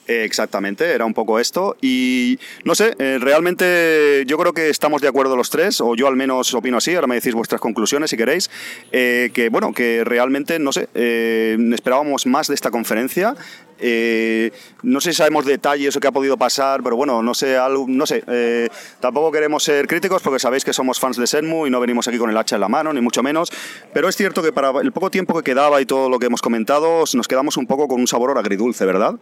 Eh, 0.09 0.25
Exactamente, 0.25 0.91
era 0.93 1.05
un 1.05 1.15
poco 1.15 1.39
esto. 1.39 1.77
Y 1.81 2.39
no 2.65 2.75
sé, 2.75 2.95
eh, 2.99 3.19
realmente 3.21 4.25
yo 4.27 4.39
creo 4.39 4.53
que 4.53 4.71
estamos 4.71 5.03
de 5.03 5.09
acuerdo 5.09 5.37
los 5.37 5.51
tres, 5.51 5.81
o 5.81 5.95
yo 5.95 6.07
al 6.09 6.17
menos 6.17 6.55
opino 6.55 6.79
así, 6.79 6.95
ahora 6.95 7.07
me 7.07 7.15
decís 7.15 7.35
vuestras 7.35 7.61
conclusiones 7.61 8.11
si 8.11 8.17
queréis, 8.17 8.51
eh, 8.91 9.31
que 9.35 9.49
bueno, 9.49 9.73
que 9.73 10.05
realmente, 10.05 10.59
no 10.59 10.73
sé, 10.73 10.89
eh, 10.95 11.57
esperábamos 11.73 12.27
más 12.27 12.49
de 12.49 12.55
esta 12.55 12.71
conferencia. 12.71 13.35
Eh, 13.81 14.51
no 14.83 15.01
sé 15.01 15.13
si 15.13 15.19
sabemos 15.19 15.45
detalles 15.45 15.95
o 15.97 16.01
qué 16.01 16.09
ha 16.09 16.13
podido 16.13 16.37
pasar, 16.37 16.83
pero 16.83 16.97
bueno, 16.97 17.23
no 17.23 17.35
sé, 17.35 17.57
algo, 17.57 17.85
no 17.87 18.07
sé. 18.07 18.25
eh, 18.27 18.69
tampoco 19.01 19.31
queremos 19.31 19.63
ser 19.63 19.87
críticos 19.87 20.23
porque 20.23 20.41
sabéis 20.41 20.65
que 20.65 20.73
somos 20.73 20.99
fans 20.99 21.17
de 21.17 21.27
Senmu 21.27 21.67
y 21.67 21.71
no 21.71 21.79
venimos 21.79 22.09
aquí 22.09 22.19
con 22.19 22.29
el 22.31 22.37
hacha 22.37 22.57
en 22.57 22.61
la 22.61 22.69
mano, 22.69 22.93
ni 22.93 23.01
mucho 23.01 23.23
menos. 23.23 23.53
Pero 23.93 24.09
es 24.09 24.17
cierto 24.17 24.43
que 24.43 24.53
para 24.53 24.73
el 24.81 24.91
poco 24.93 25.11
tiempo 25.11 25.37
que 25.37 25.45
quedaba 25.45 25.81
y 25.81 25.87
todo 25.87 26.09
lo 26.09 26.19
que 26.19 26.27
hemos 26.27 26.43
comentado, 26.43 27.05
nos 27.15 27.29
quedamos 27.29 27.57
un 27.57 27.67
poco 27.67 27.87
con 27.89 28.01
un 28.01 28.09
sabor 28.09 28.37
agridulce, 28.37 28.85
¿verdad? 28.85 29.15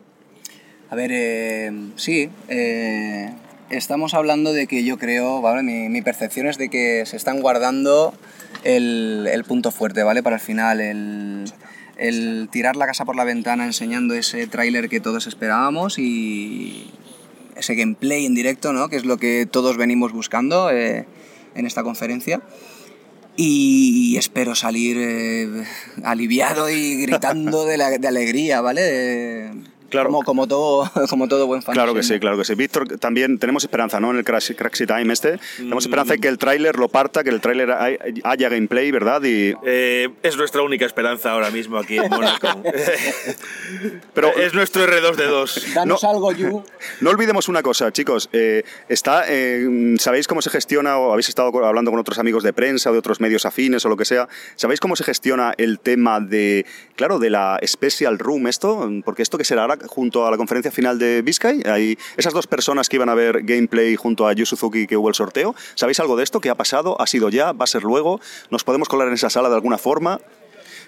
A 0.90 0.94
ver, 0.94 1.11
eh, 1.12 1.72
sí, 1.96 2.31
eh, 2.49 3.33
estamos 3.70 4.14
hablando 4.14 4.53
de 4.53 4.66
que 4.66 4.85
yo 4.85 4.99
creo, 4.99 5.40
¿vale? 5.42 5.62
Mi, 5.62 6.03
percepción 6.03 6.46
es 6.46 6.59
de 6.59 6.68
que 6.68 7.05
se 7.07 7.16
están 7.16 7.40
guardando 7.40 8.14
el, 8.64 9.29
el 9.33 9.44
punto 9.44 9.72
fuerte, 9.72 10.03
¿vale? 10.05 10.22
Para 10.22 10.37
el 10.37 10.42
final, 10.42 10.81
el, 10.81 11.44
el 11.96 12.49
tirar 12.53 12.77
la 12.77 12.87
casa 12.87 13.05
por 13.05 13.16
la 13.16 13.25
ventana 13.25 13.64
enseñando 13.66 14.14
ese 14.14 14.46
tráiler 14.46 14.88
que 14.88 15.01
todos 15.01 15.27
esperábamos 15.27 15.99
y 15.99 16.92
ese 17.57 17.75
gameplay 17.75 18.25
en 18.25 18.35
directo, 18.35 18.72
¿no? 18.72 18.88
Que 18.88 18.96
es 18.96 19.05
lo 19.05 19.16
que 19.16 19.46
todos 19.51 19.77
venimos 19.77 20.12
buscando 20.12 20.70
eh, 20.70 21.05
en 21.57 21.66
esta 21.66 21.83
conferencia. 21.83 22.40
Y 23.38 24.16
espero 24.16 24.55
salir 24.55 24.96
eh, 24.99 25.64
aliviado 26.05 26.70
y 26.70 27.03
gritando 27.03 27.64
de, 27.66 27.77
la- 27.77 27.99
de 27.99 28.09
alegría, 28.09 28.61
¿vale? 28.62 29.51
Claro. 29.90 30.09
Como, 30.11 30.22
como, 30.25 30.46
todo, 30.49 30.90
como 31.11 31.29
todo 31.29 31.46
buen 31.46 31.62
fan. 31.62 31.75
Claro 31.75 31.94
que 31.94 32.03
sí. 32.03 32.18
claro 32.18 32.37
que 32.37 32.44
sí. 32.44 32.55
Víctor, 32.55 32.87
también 32.99 33.38
tenemos 33.38 33.64
esperanza, 33.64 34.01
¿no? 34.01 34.11
En 34.11 34.16
el 34.18 34.25
Crash- 34.25 34.55
Craxy 34.57 34.87
Time 34.87 35.12
este. 35.12 35.38
Tenemos 35.57 35.85
Mm. 35.85 35.88
esperanza 35.88 36.14
en 36.14 36.20
que 36.20 36.29
el 36.29 36.38
tráiler 36.38 36.77
lo 36.77 36.88
parta, 36.88 37.22
que 37.25 37.31
el 37.31 37.40
tráiler 37.40 37.70
hay- 37.70 37.99
haya 38.25 38.49
gameplay, 38.49 38.90
¿verdad? 38.90 39.22
Y, 39.25 39.55
Eh, 39.64 40.09
es 40.22 40.37
nuestra 40.37 40.62
única 40.62 40.85
esperanza 40.87 41.33
ahora 41.33 41.51
mismo 41.51 41.79
aquí 41.79 41.99
en 41.99 42.09
Mónaco. 42.11 42.49
pero 44.14 44.29
es 44.37 44.55
nuestro 44.55 44.85
R2D2. 44.87 45.66
Danos 45.75 46.03
No. 46.03 46.11
algo, 46.11 46.33
Yu. 46.33 46.64
no 47.01 47.11
olvidemos 47.11 47.49
una 47.49 47.62
cosa, 47.62 47.92
chicos. 47.92 48.29
eh, 48.33 48.62
está, 48.88 49.25
eh, 49.29 49.94
¿Sabéis 49.99 50.27
cómo 50.27 50.42
se 50.42 50.51
gestiona, 50.51 50.99
o 50.99 51.12
habéis 51.12 51.29
estado 51.29 51.49
hablando 51.64 51.90
con 51.90 52.01
otros 52.01 52.18
amigos 52.18 52.42
de 52.42 52.53
prensa 52.53 52.90
o 52.90 52.92
de 52.92 52.99
otros 52.99 53.20
medios 53.20 53.46
afines 53.46 53.85
o 53.85 53.88
lo 53.88 53.96
que 53.96 54.05
sea? 54.05 54.29
¿Sabéis 54.57 54.81
cómo 54.81 54.96
se 54.96 55.05
gestiona 55.05 55.55
el 55.59 55.79
tema 55.79 56.20
de, 56.20 56.66
claro, 56.96 57.18
de 57.18 57.31
la 57.31 57.59
Special 57.66 58.18
Room 58.18 58.46
esto? 58.46 58.88
Porque 59.05 59.22
esto 59.22 59.38
que 59.38 59.44
será 59.44 59.62
ahora 59.62 59.75
junto 59.86 60.26
a 60.26 60.30
la 60.30 60.36
conferencia 60.36 60.70
final 60.70 60.98
de 60.98 61.22
Biscay, 61.22 61.62
hay 61.66 61.98
esas 62.16 62.32
dos 62.32 62.46
personas 62.46 62.88
que 62.88 62.96
iban 62.96 63.08
a 63.08 63.14
ver 63.14 63.42
gameplay 63.42 63.96
junto 63.96 64.26
a 64.26 64.32
Yu 64.32 64.46
Suzuki 64.46 64.86
que 64.86 64.96
hubo 64.96 65.08
el 65.08 65.14
sorteo. 65.14 65.54
¿Sabéis 65.74 66.00
algo 66.00 66.16
de 66.16 66.24
esto? 66.24 66.40
¿Qué 66.40 66.50
ha 66.50 66.54
pasado? 66.54 67.00
¿Ha 67.00 67.06
sido 67.06 67.28
ya? 67.28 67.52
¿Va 67.52 67.64
a 67.64 67.66
ser 67.66 67.82
luego? 67.82 68.20
¿Nos 68.50 68.64
podemos 68.64 68.88
colar 68.88 69.08
en 69.08 69.14
esa 69.14 69.30
sala 69.30 69.48
de 69.48 69.54
alguna 69.56 69.78
forma? 69.78 70.20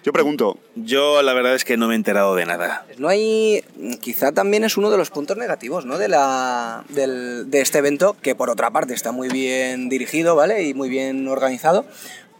Yo 0.05 0.13
pregunto, 0.13 0.59
Yo 0.77 1.23
la 1.23 1.33
verdad 1.35 1.55
es 1.57 1.65
que 1.65 1.77
no 1.77 1.89
me 1.89 1.95
he 1.95 1.97
enterado 1.97 2.37
de 2.37 2.47
nada. 2.47 2.87
No 2.99 3.09
hay. 3.09 3.65
Quizá 4.01 4.31
también 4.31 4.63
es 4.63 4.77
uno 4.77 4.91
de 4.91 4.97
los 4.97 5.11
puntos 5.11 5.37
negativos, 5.37 5.87
¿no? 5.87 5.99
De, 5.99 6.07
la, 6.09 6.85
del- 6.89 7.51
de 7.51 7.61
este 7.61 7.79
evento, 7.79 8.17
que 8.23 8.37
por 8.37 8.49
otra 8.49 8.71
parte 8.71 8.95
está 8.95 9.11
muy 9.11 9.29
bien 9.29 9.89
dirigido, 9.89 10.37
¿vale? 10.37 10.63
Y 10.63 10.73
muy 10.73 10.89
bien 10.89 11.27
organizado. 11.27 11.85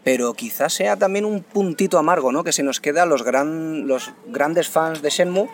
Pero 0.05 0.33
quizás 0.33 0.73
sea 0.73 0.95
también 0.95 1.25
un 1.25 1.43
puntito 1.43 1.97
amargo, 1.99 2.31
¿no? 2.31 2.45
Que 2.45 2.53
se 2.53 2.63
nos 2.63 2.79
queda 2.79 3.03
a 3.03 3.05
los, 3.05 3.23
gran, 3.23 3.85
los 3.87 4.13
grandes 4.27 4.69
fans 4.69 5.01
de 5.01 5.09
Shenmue, 5.09 5.49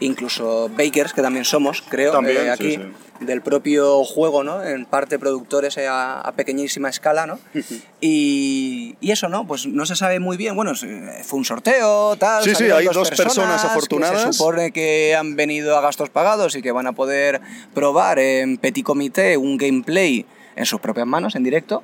incluso 0.00 0.68
Bakers, 0.76 1.12
que 1.12 1.22
también 1.22 1.44
somos, 1.44 1.82
creo, 1.88 2.12
También, 2.12 2.46
eh, 2.46 2.50
aquí, 2.50 2.76
sí. 2.76 2.80
del 3.20 3.42
propio 3.42 4.02
juego, 4.04 4.42
¿no? 4.42 4.62
En 4.64 4.86
parte 4.86 5.18
productores 5.18 5.76
eh, 5.76 5.86
a, 5.86 6.20
a 6.20 6.32
pequeñísima 6.32 6.88
escala, 6.88 7.26
¿no? 7.26 7.38
y, 8.00 8.96
y 9.00 9.10
eso, 9.10 9.28
¿no? 9.28 9.46
Pues 9.46 9.66
no 9.66 9.86
se 9.86 9.94
sabe 9.96 10.20
muy 10.20 10.36
bien. 10.36 10.56
Bueno, 10.56 10.74
se- 10.74 11.22
fue 11.24 11.38
un 11.38 11.44
sorteo, 11.44 12.16
tal. 12.16 12.42
Sí, 12.42 12.54
sí, 12.54 12.64
hay 12.70 12.86
dos 12.86 13.10
personas 13.10 13.60
que 13.60 13.66
afortunadas. 13.68 14.22
se 14.22 14.32
supone 14.32 14.72
que 14.72 15.14
han 15.14 15.36
venido 15.36 15.76
a 15.76 15.80
gastos 15.80 16.08
pagados 16.10 16.56
y 16.56 16.62
que 16.62 16.72
van 16.72 16.86
a 16.86 16.92
poder 16.92 17.40
probar 17.74 18.18
en 18.18 18.56
petit 18.58 18.84
comité 18.84 19.36
un 19.36 19.56
gameplay 19.56 20.24
en 20.56 20.66
sus 20.66 20.80
propias 20.80 21.06
manos, 21.06 21.34
en 21.36 21.42
directo. 21.44 21.82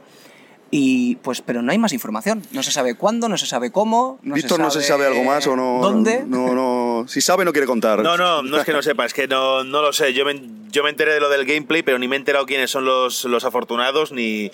Y 0.71 1.17
pues, 1.17 1.43
pero 1.43 1.63
no 1.63 1.71
hay 1.71 1.79
más 1.79 1.93
información. 1.93 2.43
No 2.53 2.63
se 2.63 2.73
sabe 2.73 2.95
cuándo, 2.95 3.29
no 3.29 3.39
se 3.39 3.47
sabe 3.47 3.71
cómo. 3.71 4.19
No 4.23 4.35
Víctor, 4.35 4.57
se 4.57 4.63
no 4.63 4.71
sé 4.71 4.83
si 4.83 4.89
sabe 4.89 5.07
algo 5.07 5.23
más 5.23 5.47
o 5.47 5.55
no. 5.55 5.79
¿Dónde? 5.81 6.25
No, 6.27 6.55
no. 6.55 7.07
Si 7.09 7.21
sabe, 7.21 7.45
no 7.45 7.53
quiere 7.53 7.67
contar. 7.67 8.01
No, 8.01 8.17
no, 8.17 8.43
no 8.43 8.59
es 8.59 8.65
que 8.65 8.73
no 8.73 8.83
sepa, 8.83 9.07
es 9.07 9.15
que 9.15 9.29
no, 9.29 9.63
no 9.63 9.81
lo 9.81 9.93
sé. 9.93 10.13
Yo 10.13 10.25
me, 10.25 10.41
yo 10.71 10.83
me 10.83 10.91
enteré 10.91 11.15
de 11.15 11.21
lo 11.21 11.29
del 11.29 11.45
gameplay, 11.45 11.83
pero 11.83 11.99
ni 11.99 12.09
me 12.09 12.17
he 12.17 12.19
enterado 12.19 12.47
quiénes 12.47 12.71
son 12.71 12.85
los, 12.85 13.25
los 13.25 13.45
afortunados, 13.45 14.11
ni, 14.11 14.51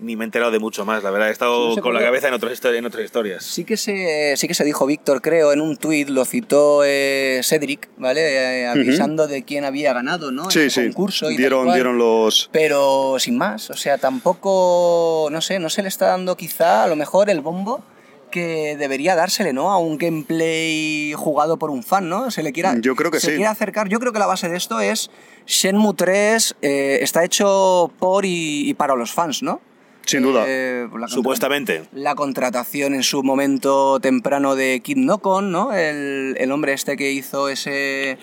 ni 0.00 0.16
me 0.16 0.24
he 0.24 0.26
enterado 0.26 0.50
de 0.50 0.58
mucho 0.58 0.84
más. 0.84 1.02
La 1.02 1.10
verdad, 1.10 1.28
he 1.28 1.32
estado 1.32 1.68
No 1.68 1.74
sé 1.74 1.80
con 1.80 1.94
la 1.94 2.00
qué. 2.00 2.06
cabeza 2.06 2.28
en, 2.28 2.34
otras 2.34 2.52
histori- 2.60 2.76
en 2.76 2.86
otras 2.86 3.04
historias. 3.04 3.44
Sí 3.44 3.64
que 3.64 3.76
se, 3.76 4.34
sí 4.36 4.48
que 4.48 4.54
se 4.54 4.64
dijo 4.64 4.86
Víctor, 4.86 5.22
creo, 5.22 5.52
en 5.52 5.60
un 5.60 5.76
tuit, 5.76 6.08
lo 6.08 6.24
citó 6.24 6.82
eh, 6.84 7.40
Cedric, 7.42 7.88
¿vale? 7.96 8.62
Eh, 8.62 8.66
avisando 8.66 9.26
de 9.26 9.42
quién 9.44 9.64
había 9.64 9.92
ganado, 9.92 10.30
¿no? 10.32 10.50
Sí, 10.50 10.60
Ese 10.60 10.82
sí. 10.82 10.86
concurso 10.88 11.30
y 11.30 11.36
dieron, 11.36 11.64
cual. 11.64 11.74
dieron 11.76 11.98
los. 11.98 12.48
Pero 12.52 13.16
sin 13.18 13.38
más, 13.38 13.70
o 13.70 13.76
sea, 13.76 13.98
tampoco, 13.98 15.28
no 15.30 15.40
sé, 15.40 15.58
no 15.58 15.70
se 15.70 15.82
le 15.82 15.88
está 15.88 16.06
dando 16.06 16.36
quizá 16.36 16.84
a 16.84 16.86
lo 16.88 16.96
mejor 16.96 17.30
el 17.30 17.40
bombo 17.40 17.82
que 18.30 18.76
debería 18.76 19.14
dársele, 19.14 19.52
¿no? 19.52 19.70
A 19.70 19.78
un 19.78 19.96
gameplay 19.96 21.12
jugado 21.16 21.56
por 21.56 21.70
un 21.70 21.84
fan, 21.84 22.08
¿no? 22.08 22.32
Se 22.32 22.42
le 22.42 22.52
quiera, 22.52 22.74
Yo 22.80 22.96
creo 22.96 23.12
que 23.12 23.20
se 23.20 23.28
sí. 23.28 23.32
quiere 23.36 23.46
acercar. 23.46 23.88
Yo 23.88 24.00
creo 24.00 24.12
que 24.12 24.18
la 24.18 24.26
base 24.26 24.48
de 24.48 24.56
esto 24.56 24.80
es 24.80 25.08
Shenmue 25.46 25.94
3 25.94 26.56
eh, 26.60 26.98
está 27.00 27.22
hecho 27.24 27.92
por 28.00 28.24
y, 28.24 28.68
y 28.68 28.74
para 28.74 28.96
los 28.96 29.12
fans, 29.12 29.42
¿no? 29.44 29.60
Sin 30.04 30.22
duda. 30.22 30.44
Eh, 30.46 30.88
la 30.98 31.08
Supuestamente. 31.08 31.82
La 31.92 32.14
contratación 32.14 32.94
en 32.94 33.02
su 33.02 33.22
momento 33.22 34.00
temprano 34.00 34.54
de 34.54 34.80
Kid 34.80 34.98
Nokon, 34.98 35.50
¿no? 35.50 35.72
El, 35.72 36.36
el 36.38 36.52
hombre 36.52 36.72
este 36.72 36.96
que 36.96 37.12
hizo 37.12 37.48
ese 37.48 38.18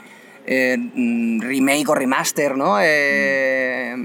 eh, 0.45 0.77
mm, 0.77 1.41
remake 1.41 1.89
o 1.89 1.95
remaster, 1.95 2.57
¿no? 2.57 2.77
Eh, 2.81 3.95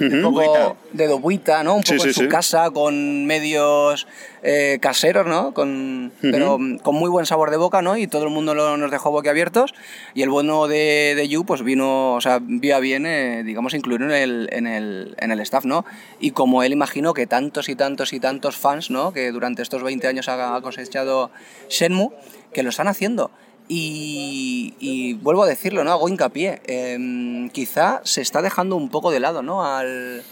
un 0.00 0.22
poco 0.22 0.76
de 0.92 1.06
Dobuita, 1.06 1.62
¿no? 1.62 1.74
Un 1.76 1.84
Sí, 1.84 1.92
poco 1.94 2.04
en 2.06 2.12
sí, 2.12 2.18
su 2.18 2.24
sí. 2.24 2.28
casa 2.28 2.70
con 2.70 3.26
medios 3.26 4.06
eh, 4.42 4.78
caseros, 4.80 5.26
¿no? 5.26 5.52
Con, 5.52 6.12
Pero 6.22 6.58
mm, 6.58 6.78
con 6.78 6.94
muy 6.94 7.10
buen 7.10 7.26
sabor 7.26 7.50
de 7.50 7.56
boca, 7.58 7.82
¿no? 7.82 7.96
Y 7.96 8.06
todo 8.06 8.24
el 8.24 8.30
mundo 8.30 8.54
lo- 8.54 8.76
nos 8.76 8.90
dejó 8.90 9.10
boquiabiertos. 9.10 9.74
Y 10.14 10.22
el 10.22 10.30
bueno 10.30 10.66
de, 10.68 11.14
de 11.16 11.28
Yu, 11.28 11.44
pues 11.44 11.62
vino, 11.62 12.14
o 12.14 12.20
sea, 12.20 12.38
vía 12.42 12.78
bien, 12.80 13.04
eh, 13.06 13.42
digamos, 13.44 13.74
incluirlo 13.74 14.06
en 14.06 14.12
el, 14.12 14.48
en, 14.52 14.66
el, 14.66 15.14
en 15.18 15.30
el 15.32 15.40
staff, 15.40 15.64
¿no? 15.64 15.84
Y 16.20 16.30
como 16.30 16.62
él 16.62 16.72
imaginó 16.72 17.12
que 17.14 17.26
tantos 17.26 17.68
y 17.68 17.76
tantos 17.76 18.12
y 18.12 18.20
tantos 18.20 18.56
fans, 18.56 18.90
¿no? 18.90 19.12
Que 19.12 19.30
durante 19.32 19.62
estos 19.62 19.82
20 19.82 20.06
años 20.06 20.28
ha 20.28 20.58
cosechado 20.62 21.30
Shenmue, 21.68 22.10
que 22.52 22.62
lo 22.62 22.70
están 22.70 22.88
haciendo. 22.88 23.30
Y, 23.72 24.74
y 24.80 25.14
vuelvo 25.14 25.44
a 25.44 25.46
decirlo, 25.46 25.84
¿no? 25.84 25.92
Hago 25.92 26.08
hincapié. 26.08 26.60
em, 26.66 27.48
quizá 27.50 28.00
se 28.02 28.20
está 28.20 28.42
dejando 28.42 28.74
un 28.74 28.88
poco 28.88 29.12
de 29.12 29.20
lado, 29.20 29.42
¿no? 29.42 29.64
Al, 29.64 30.24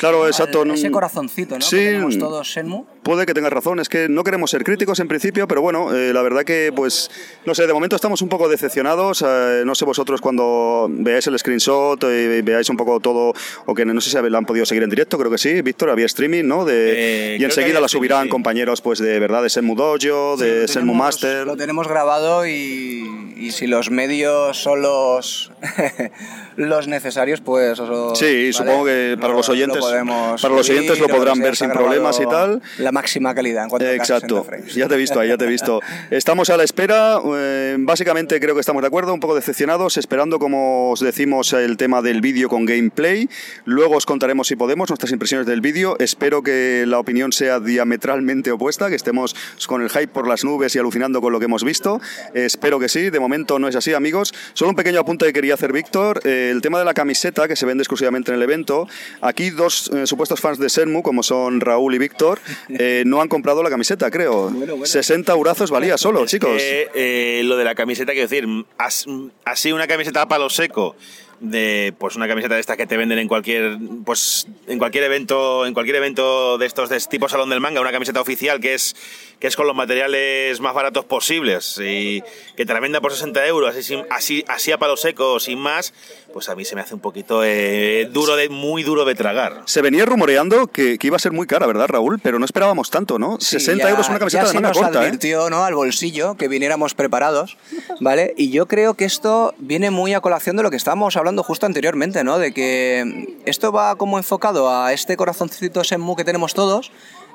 Claro, 0.00 0.26
exacto. 0.26 0.62
al- 0.62 0.68
no- 0.68 0.74
ese 0.74 0.90
corazoncito, 0.90 1.54
¿no? 1.56 1.60
Sí. 1.60 1.76
Que 1.76 1.84
tenemos 1.84 2.18
todos 2.18 2.46
Shenmue. 2.48 2.84
Puede 3.02 3.24
que 3.26 3.34
tengas 3.34 3.52
razón, 3.52 3.80
es 3.80 3.88
que 3.88 4.08
no 4.08 4.24
queremos 4.24 4.50
ser 4.50 4.64
críticos 4.64 4.98
en 5.00 5.08
principio, 5.08 5.46
pero 5.48 5.62
bueno, 5.62 5.94
eh, 5.94 6.12
la 6.12 6.22
verdad 6.22 6.44
que, 6.44 6.72
pues, 6.74 7.10
no 7.46 7.54
sé, 7.54 7.66
de 7.66 7.72
momento 7.72 7.96
estamos 7.96 8.20
un 8.22 8.28
poco 8.28 8.48
decepcionados. 8.48 9.22
eh, 9.26 9.62
no 9.64 9.74
sé 9.74 9.84
vosotros 9.84 10.20
cuando 10.20 10.86
veáis 10.90 11.26
el 11.26 11.38
screenshot 11.38 12.02
y 12.04 12.40
veáis 12.42 12.68
un 12.70 12.76
poco 12.76 12.98
todo, 13.00 13.32
o 13.66 13.74
que 13.74 13.84
no 13.84 14.00
sé 14.00 14.10
si 14.10 14.16
lo 14.28 14.38
han 14.38 14.44
podido 14.46 14.64
seguir 14.66 14.82
en 14.82 14.90
directo, 14.90 15.18
creo 15.18 15.30
que 15.30 15.38
sí, 15.38 15.60
Víctor, 15.62 15.90
había 15.90 16.06
streaming, 16.06 16.44
¿no? 16.44 16.64
De, 16.64 17.34
Eh, 17.34 17.36
y 17.38 17.44
enseguida 17.44 17.80
la 17.80 17.88
subirán 17.88 18.24
sí. 18.24 18.28
compañeros, 18.30 18.80
pues, 18.80 18.98
de 19.00 19.18
verdad, 19.20 19.42
de 19.42 19.50
Senmu 19.50 19.74
Dojo, 19.76 20.36
de 20.36 20.62
Lo 20.62 20.68
Senmu 20.68 20.94
Master. 20.94 21.46
Lo 21.46 21.56
tenemos 21.56 21.86
grabado 21.88 22.46
y, 22.46 23.34
y 23.36 23.50
si 23.52 23.66
los 23.66 23.90
medios 23.90 24.56
son 24.56 24.82
los, 24.82 25.52
los 26.56 26.86
necesarios, 26.88 27.40
pues 27.40 27.72
eso. 27.72 28.14
Sí, 28.14 28.24
¿vale? 28.26 28.52
supongo 28.52 28.84
que 28.86 29.16
para 29.20 29.32
Lo- 29.32 29.38
los 29.38 29.48
lo 29.48 29.54
oyentes- 29.54 29.84
podemos 29.90 30.42
para 30.42 30.54
los 30.54 30.66
subir, 30.66 30.80
oyentes 30.80 30.98
lo 31.00 31.08
podrán 31.08 31.38
ver 31.38 31.56
sin 31.56 31.70
problemas 31.70 32.18
y 32.20 32.26
tal. 32.26 32.62
La 32.78 32.92
máxima 32.92 33.34
calidad 33.34 33.64
en 33.64 33.70
cuanto 33.70 33.86
a 33.86 33.92
Exacto, 33.92 34.36
60 34.36 34.44
frames. 34.44 34.74
ya 34.74 34.88
te 34.88 34.94
he 34.94 34.98
visto 34.98 35.20
ahí, 35.20 35.28
ya 35.28 35.36
te 35.36 35.44
he 35.44 35.48
visto. 35.48 35.80
Estamos 36.10 36.50
a 36.50 36.56
la 36.56 36.64
espera, 36.64 37.20
eh, 37.36 37.76
básicamente 37.78 38.40
creo 38.40 38.54
que 38.54 38.60
estamos 38.60 38.82
de 38.82 38.88
acuerdo, 38.88 39.14
un 39.14 39.20
poco 39.20 39.34
decepcionados, 39.34 39.96
esperando, 39.96 40.38
como 40.38 40.90
os 40.90 41.00
decimos, 41.00 41.52
el 41.52 41.76
tema 41.76 42.02
del 42.02 42.20
vídeo 42.20 42.48
con 42.48 42.64
gameplay. 42.64 43.28
Luego 43.64 43.96
os 43.96 44.06
contaremos 44.06 44.48
si 44.48 44.56
podemos 44.56 44.90
nuestras 44.90 45.12
impresiones 45.12 45.46
del 45.46 45.60
vídeo. 45.60 45.96
Espero 45.98 46.42
que 46.42 46.84
la 46.86 46.98
opinión 46.98 47.32
sea 47.32 47.60
diametralmente 47.60 48.50
opuesta, 48.52 48.88
que 48.88 48.96
estemos 48.96 49.34
con 49.66 49.82
el 49.82 49.90
hype 49.90 50.08
por 50.08 50.26
las 50.26 50.44
nubes 50.44 50.74
y 50.74 50.78
alucinando 50.78 51.20
con 51.20 51.32
lo 51.32 51.38
que 51.38 51.46
hemos 51.46 51.64
visto. 51.64 52.00
Eh, 52.34 52.44
espero 52.44 52.78
que 52.78 52.88
sí, 52.88 53.10
de 53.10 53.20
momento 53.20 53.58
no 53.58 53.68
es 53.68 53.76
así, 53.76 53.92
amigos. 53.92 54.34
Solo 54.54 54.70
un 54.70 54.76
pequeño 54.76 55.00
apunte 55.00 55.26
que 55.26 55.32
quería 55.32 55.54
hacer 55.54 55.72
Víctor, 55.72 56.20
eh, 56.24 56.50
el 56.50 56.60
tema 56.60 56.78
de 56.78 56.84
la 56.84 56.94
camiseta 56.94 57.48
que 57.48 57.56
se 57.56 57.66
vende 57.66 57.82
exclusivamente 57.82 58.30
en 58.30 58.36
el 58.36 58.42
evento. 58.42 58.88
Aquí 59.20 59.50
dos 59.50 59.79
dos 59.88 59.96
eh, 59.96 60.06
supuestos 60.06 60.40
fans 60.40 60.58
de 60.58 60.68
Senmu, 60.68 61.02
como 61.02 61.22
son 61.22 61.60
Raúl 61.60 61.94
y 61.94 61.98
Víctor, 61.98 62.38
eh, 62.68 63.02
no 63.06 63.20
han 63.20 63.28
comprado 63.28 63.62
la 63.62 63.70
camiseta, 63.70 64.10
creo. 64.10 64.52
60 64.84 65.32
eurazos 65.32 65.70
valía 65.70 65.96
solo, 65.98 66.26
chicos. 66.26 66.60
Eh, 66.60 67.42
lo 67.44 67.56
de 67.56 67.64
la 67.64 67.74
camiseta, 67.74 68.12
quiero 68.12 68.28
decir, 68.28 68.46
as- 68.78 69.06
así 69.44 69.72
una 69.72 69.86
camiseta 69.86 70.22
a 70.22 70.28
palo 70.28 70.50
seco 70.50 70.96
de 71.40 71.94
pues 71.98 72.16
una 72.16 72.28
camiseta 72.28 72.54
de 72.54 72.60
esta 72.60 72.76
que 72.76 72.86
te 72.86 72.96
venden 72.96 73.18
en 73.18 73.26
cualquier 73.28 73.78
pues 74.04 74.46
en 74.66 74.78
cualquier 74.78 75.04
evento 75.04 75.64
en 75.66 75.72
cualquier 75.74 75.96
evento 75.96 76.58
de 76.58 76.66
estos 76.66 76.88
de 76.90 77.00
tipo 77.00 77.28
salón 77.28 77.48
del 77.50 77.60
manga 77.60 77.80
una 77.80 77.92
camiseta 77.92 78.20
oficial 78.20 78.60
que 78.60 78.74
es 78.74 78.94
que 79.38 79.46
es 79.46 79.56
con 79.56 79.66
los 79.66 79.74
materiales 79.74 80.60
más 80.60 80.74
baratos 80.74 81.06
posibles 81.06 81.80
y 81.82 82.22
que 82.56 82.66
te 82.66 82.74
la 82.74 82.80
venda 82.80 83.00
por 83.00 83.12
60 83.12 83.46
euros 83.46 83.74
así 83.74 83.98
así 84.10 84.44
así 84.48 84.70
a 84.70 84.78
palo 84.78 84.98
seco 84.98 85.40
sin 85.40 85.58
más 85.58 85.94
pues 86.34 86.48
a 86.50 86.54
mí 86.54 86.64
se 86.66 86.74
me 86.76 86.82
hace 86.82 86.94
un 86.94 87.00
poquito 87.00 87.42
eh, 87.42 88.06
duro 88.12 88.36
de 88.36 88.48
muy 88.50 88.82
duro 88.82 89.04
de 89.06 89.14
tragar 89.14 89.62
Se 89.64 89.80
venía 89.82 90.04
rumoreando 90.04 90.66
que, 90.66 90.98
que 90.98 91.06
iba 91.06 91.16
a 91.16 91.18
ser 91.18 91.32
muy 91.32 91.46
cara, 91.48 91.66
¿verdad, 91.66 91.88
Raúl? 91.88 92.20
Pero 92.22 92.38
no 92.38 92.44
esperábamos 92.44 92.88
tanto, 92.90 93.18
¿no? 93.18 93.38
Sí, 93.40 93.58
60 93.58 93.82
ya- 93.84 93.90
euros 93.90 94.08
una 94.08 94.18
camiseta 94.20 94.42
ya 94.42 94.46
de 94.46 94.50
se 94.50 94.54
manga 94.54 94.68
nos 94.68 94.78
corta, 94.78 95.02
¿eh? 95.02 95.06
advirtió, 95.08 95.50
¿no? 95.50 95.64
al 95.64 95.74
bolsillo 95.74 96.36
que 96.36 96.46
viniéramos 96.46 96.94
preparados, 96.94 97.56
¿vale? 97.98 98.34
Y 98.36 98.50
yo 98.50 98.66
creo 98.66 98.94
que 98.94 99.06
esto 99.06 99.54
viene 99.58 99.90
muy 99.90 100.14
a 100.14 100.20
colación 100.20 100.56
de 100.56 100.62
lo 100.62 100.70
que 100.70 100.76
estábamos 100.76 101.16
hablando 101.16 101.29
justo 101.38 101.66
anteriormente, 101.66 102.24
¿no? 102.24 102.38
De 102.38 102.52
que 102.52 103.38
esto 103.46 103.72
va 103.72 103.96
como 103.96 104.18
enfocado 104.18 104.70
a 104.70 104.92
este 104.92 105.16
corazoncito 105.16 105.84
Senmu 105.84 106.16
que 106.16 106.24
tenemos 106.24 106.54
todos 106.54 106.92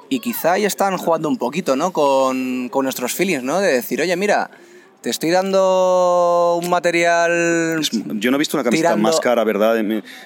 y 0.10 0.20
quizá 0.20 0.58
ya 0.58 0.68
están 0.68 0.98
jugando 0.98 1.30
un 1.30 1.38
poquito, 1.38 1.76
¿no? 1.76 1.92
Con, 1.92 2.70
con 2.70 2.84
nuestros 2.84 3.14
feelings, 3.14 3.44
¿no? 3.44 3.60
De 3.60 3.74
decir, 3.74 4.02
oye, 4.02 4.16
mira, 4.16 4.52
te 5.06 5.12
estoy 5.12 5.30
dando 5.30 6.60
un 6.60 6.68
material... 6.68 7.80
Yo 8.16 8.32
no 8.32 8.38
he 8.38 8.40
visto 8.40 8.58
una 8.58 8.64
camiseta 8.64 8.96
más 8.96 9.20
cara, 9.20 9.44
¿verdad? 9.44 9.76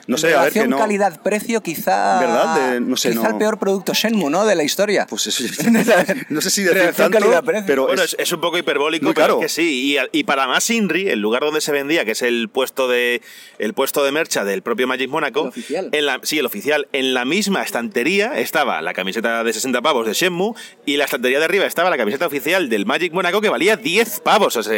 No 0.08 0.18
sé, 0.18 0.34
a 0.34 0.44
ver 0.44 0.54
que 0.54 0.68
no. 0.70 0.78
calidad-precio 0.78 1.62
quizá... 1.62 2.18
¿Verdad? 2.22 2.72
De- 2.76 2.80
no 2.80 2.96
sé, 2.96 3.10
quizá 3.10 3.24
no- 3.24 3.30
el 3.32 3.36
peor 3.38 3.60
producto 3.60 3.94
Shenmue, 3.94 4.30
¿no? 4.30 4.46
De 4.46 4.56
la 4.56 4.64
historia. 4.64 5.06
Pues 5.10 5.28
eso, 5.28 5.44
no 6.30 6.40
sé 6.40 6.50
si 6.50 6.64
decir 6.64 6.94
tanto, 6.96 7.20
calidad-precio. 7.20 7.66
pero 7.68 7.88
Bueno, 7.88 8.04
es- 8.04 8.32
un 8.32 8.40
poco 8.40 8.58
hiperbólico, 8.58 9.04
muy 9.04 9.14
pero 9.14 9.26
caro. 9.26 9.40
es 9.42 9.48
que 9.48 9.50
sí. 9.50 9.98
Y, 10.14 10.24
para 10.24 10.48
más 10.48 10.70
Inri, 10.70 11.10
el 11.10 11.20
lugar 11.20 11.42
donde 11.42 11.60
se 11.60 11.74
vendía, 11.74 12.06
que 12.06 12.12
es 12.12 12.22
el 12.22 12.48
puesto 12.48 12.88
de 12.88 13.22
el 13.58 13.74
puesto 13.74 14.02
de 14.06 14.14
mercha 14.14 14.46
del 14.46 14.62
propio 14.62 14.88
Magic 14.88 15.10
Monaco, 15.10 15.42
El 15.42 15.48
oficial. 15.50 15.90
En 15.92 16.06
la, 16.06 16.22
sí, 16.24 16.40
el 16.40 16.46
oficial. 16.46 16.88
En 16.94 17.14
la 17.14 17.26
misma 17.26 17.64
estantería 17.64 18.40
estaba 18.40 18.82
la 18.82 18.94
camiseta 18.94 19.44
de 19.44 19.52
60 19.52 19.82
pavos 19.82 20.08
de 20.08 20.14
Shenmue 20.14 20.54
y 20.86 20.96
la 20.96 21.04
estantería 21.04 21.40
de 21.40 21.44
arriba 21.46 21.66
estaba 21.66 21.90
la 21.90 21.98
camiseta 21.98 22.26
oficial 22.28 22.70
del 22.70 22.86
Magic 22.86 23.12
Monaco 23.12 23.42
que 23.42 23.50
valía 23.50 23.76
10 23.76 24.22
pavos. 24.22 24.56
O 24.56 24.64
sea, 24.64 24.69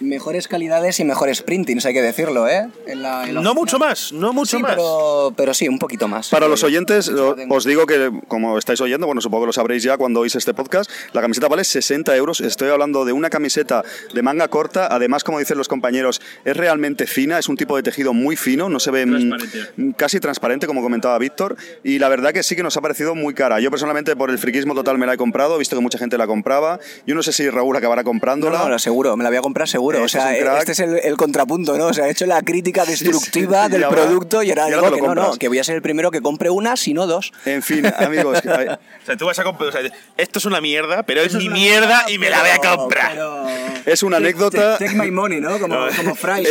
Mejores 0.00 0.48
calidades 0.48 1.00
y 1.00 1.04
mejores 1.04 1.42
printings, 1.42 1.86
hay 1.86 1.94
que 1.94 2.02
decirlo, 2.02 2.48
¿eh? 2.48 2.68
En 2.86 3.02
la- 3.02 3.28
en 3.28 3.34
la 3.34 3.40
no 3.40 3.54
mucho 3.54 3.78
más, 3.78 4.12
no 4.12 4.32
mucho 4.32 4.56
Sí, 4.56 4.62
más. 4.62 4.72
pero, 4.72 5.32
pero 5.36 5.54
sí, 5.54 5.68
un 5.68 5.78
poquito 5.78 6.08
más. 6.08 6.28
Para 6.28 6.48
los 6.48 6.62
oyentes, 6.64 7.08
lo 7.08 7.36
os 7.48 7.64
digo 7.64 7.86
que, 7.86 8.10
como 8.28 8.58
estáis 8.58 8.80
oyendo, 8.80 9.06
bueno, 9.06 9.20
supongo 9.20 9.44
que 9.44 9.46
lo 9.48 9.52
sabréis 9.52 9.82
ya 9.82 9.96
cuando 9.96 10.20
oís 10.20 10.34
este 10.34 10.54
podcast, 10.54 10.90
la 11.12 11.20
camiseta 11.20 11.48
vale 11.48 11.64
60 11.64 12.14
euros. 12.16 12.40
Estoy 12.40 12.70
hablando 12.70 13.04
de 13.04 13.12
una 13.12 13.30
camiseta 13.30 13.82
de 14.14 14.22
manga 14.22 14.48
corta. 14.48 14.86
Además, 14.90 15.24
como 15.24 15.38
dicen 15.38 15.58
los 15.58 15.68
compañeros, 15.68 16.20
es 16.44 16.56
realmente 16.56 17.06
fina, 17.06 17.38
es 17.38 17.48
un 17.48 17.56
tipo 17.56 17.76
de 17.76 17.82
tejido 17.82 18.12
muy 18.14 18.36
fino, 18.36 18.68
no 18.68 18.80
se 18.80 18.90
ve 18.90 19.06
mm, 19.06 19.92
casi 19.92 20.20
transparente, 20.20 20.66
como 20.66 20.82
comentaba 20.82 21.18
Víctor. 21.18 21.56
Y 21.84 21.98
la 21.98 22.08
verdad 22.08 22.32
que 22.32 22.42
sí 22.42 22.56
que 22.56 22.62
nos 22.62 22.76
ha 22.76 22.80
parecido 22.80 23.14
muy 23.14 23.34
cara. 23.34 23.60
Yo 23.60 23.70
personalmente, 23.70 24.16
por 24.16 24.30
el 24.30 24.38
friquismo 24.38 24.74
total, 24.74 24.98
me 24.98 25.06
la 25.06 25.14
he 25.14 25.16
comprado, 25.16 25.56
he 25.56 25.58
visto 25.58 25.76
que 25.76 25.82
mucha 25.82 25.98
gente 25.98 26.18
la 26.18 26.26
compraba. 26.26 26.78
Yo 27.06 27.14
no 27.14 27.22
sé 27.22 27.32
si 27.32 27.48
Raúl 27.50 27.76
acabará 27.76 28.02
No, 28.02 28.06
comprándola. 28.06 28.58
no, 28.58 28.68
lo 28.68 28.78
seguro, 28.78 29.16
me 29.22 29.24
la 29.24 29.30
voy 29.30 29.38
a 29.38 29.42
comprar 29.42 29.68
seguro. 29.68 30.04
Este 30.04 30.18
o 30.18 30.20
sea, 30.20 30.36
es 30.36 30.42
crack. 30.42 30.58
este 30.58 30.72
es 30.72 30.80
el, 30.80 30.96
el 30.98 31.16
contrapunto, 31.16 31.76
¿no? 31.78 31.86
O 31.86 31.92
sea, 31.94 32.08
he 32.08 32.10
hecho 32.10 32.26
la 32.26 32.42
crítica 32.42 32.84
destructiva 32.86 33.66
sí, 33.66 33.72
del 33.72 33.84
ahora- 33.84 34.02
producto 34.02 34.42
y 34.42 34.50
ahora 34.50 34.68
y 34.68 34.70
digo 34.72 34.92
que 34.94 35.00
no, 35.02 35.14
no, 35.14 35.34
que 35.36 35.48
voy 35.48 35.58
a 35.58 35.64
ser 35.64 35.76
el 35.76 35.82
primero 35.82 36.10
que 36.10 36.20
compre 36.20 36.50
una, 36.50 36.76
si 36.76 36.92
no 36.94 37.06
dos. 37.06 37.32
En 37.46 37.62
fin, 37.62 37.86
amigos, 37.98 38.40
que- 38.42 38.50
ay, 38.58 38.66
O 38.68 39.06
sea, 39.06 39.16
tú 39.16 39.26
vas 39.26 39.38
a 39.38 39.44
comprar. 39.44 39.68
o 39.68 39.72
sea, 39.72 39.80
esto 40.16 40.38
es 40.38 40.44
una 40.44 40.60
mierda, 40.60 41.02
pero 41.04 41.20
es 41.22 41.34
mi 41.34 41.48
mierda 41.48 42.04
y 42.08 42.18
me 42.18 42.30
la 42.30 42.40
voy 42.40 42.50
a 42.50 42.58
comprar. 42.76 43.12
pero- 43.12 43.46
Es 43.86 44.02
una 44.02 44.18
Take- 44.18 44.22
anécdota. 44.24 44.78
Take, 44.78 44.84
take 44.92 44.96
my 45.02 45.10
money, 45.10 45.40
¿no? 45.40 45.58
Como, 45.58 45.76
como 45.96 46.14
Fry, 46.14 46.44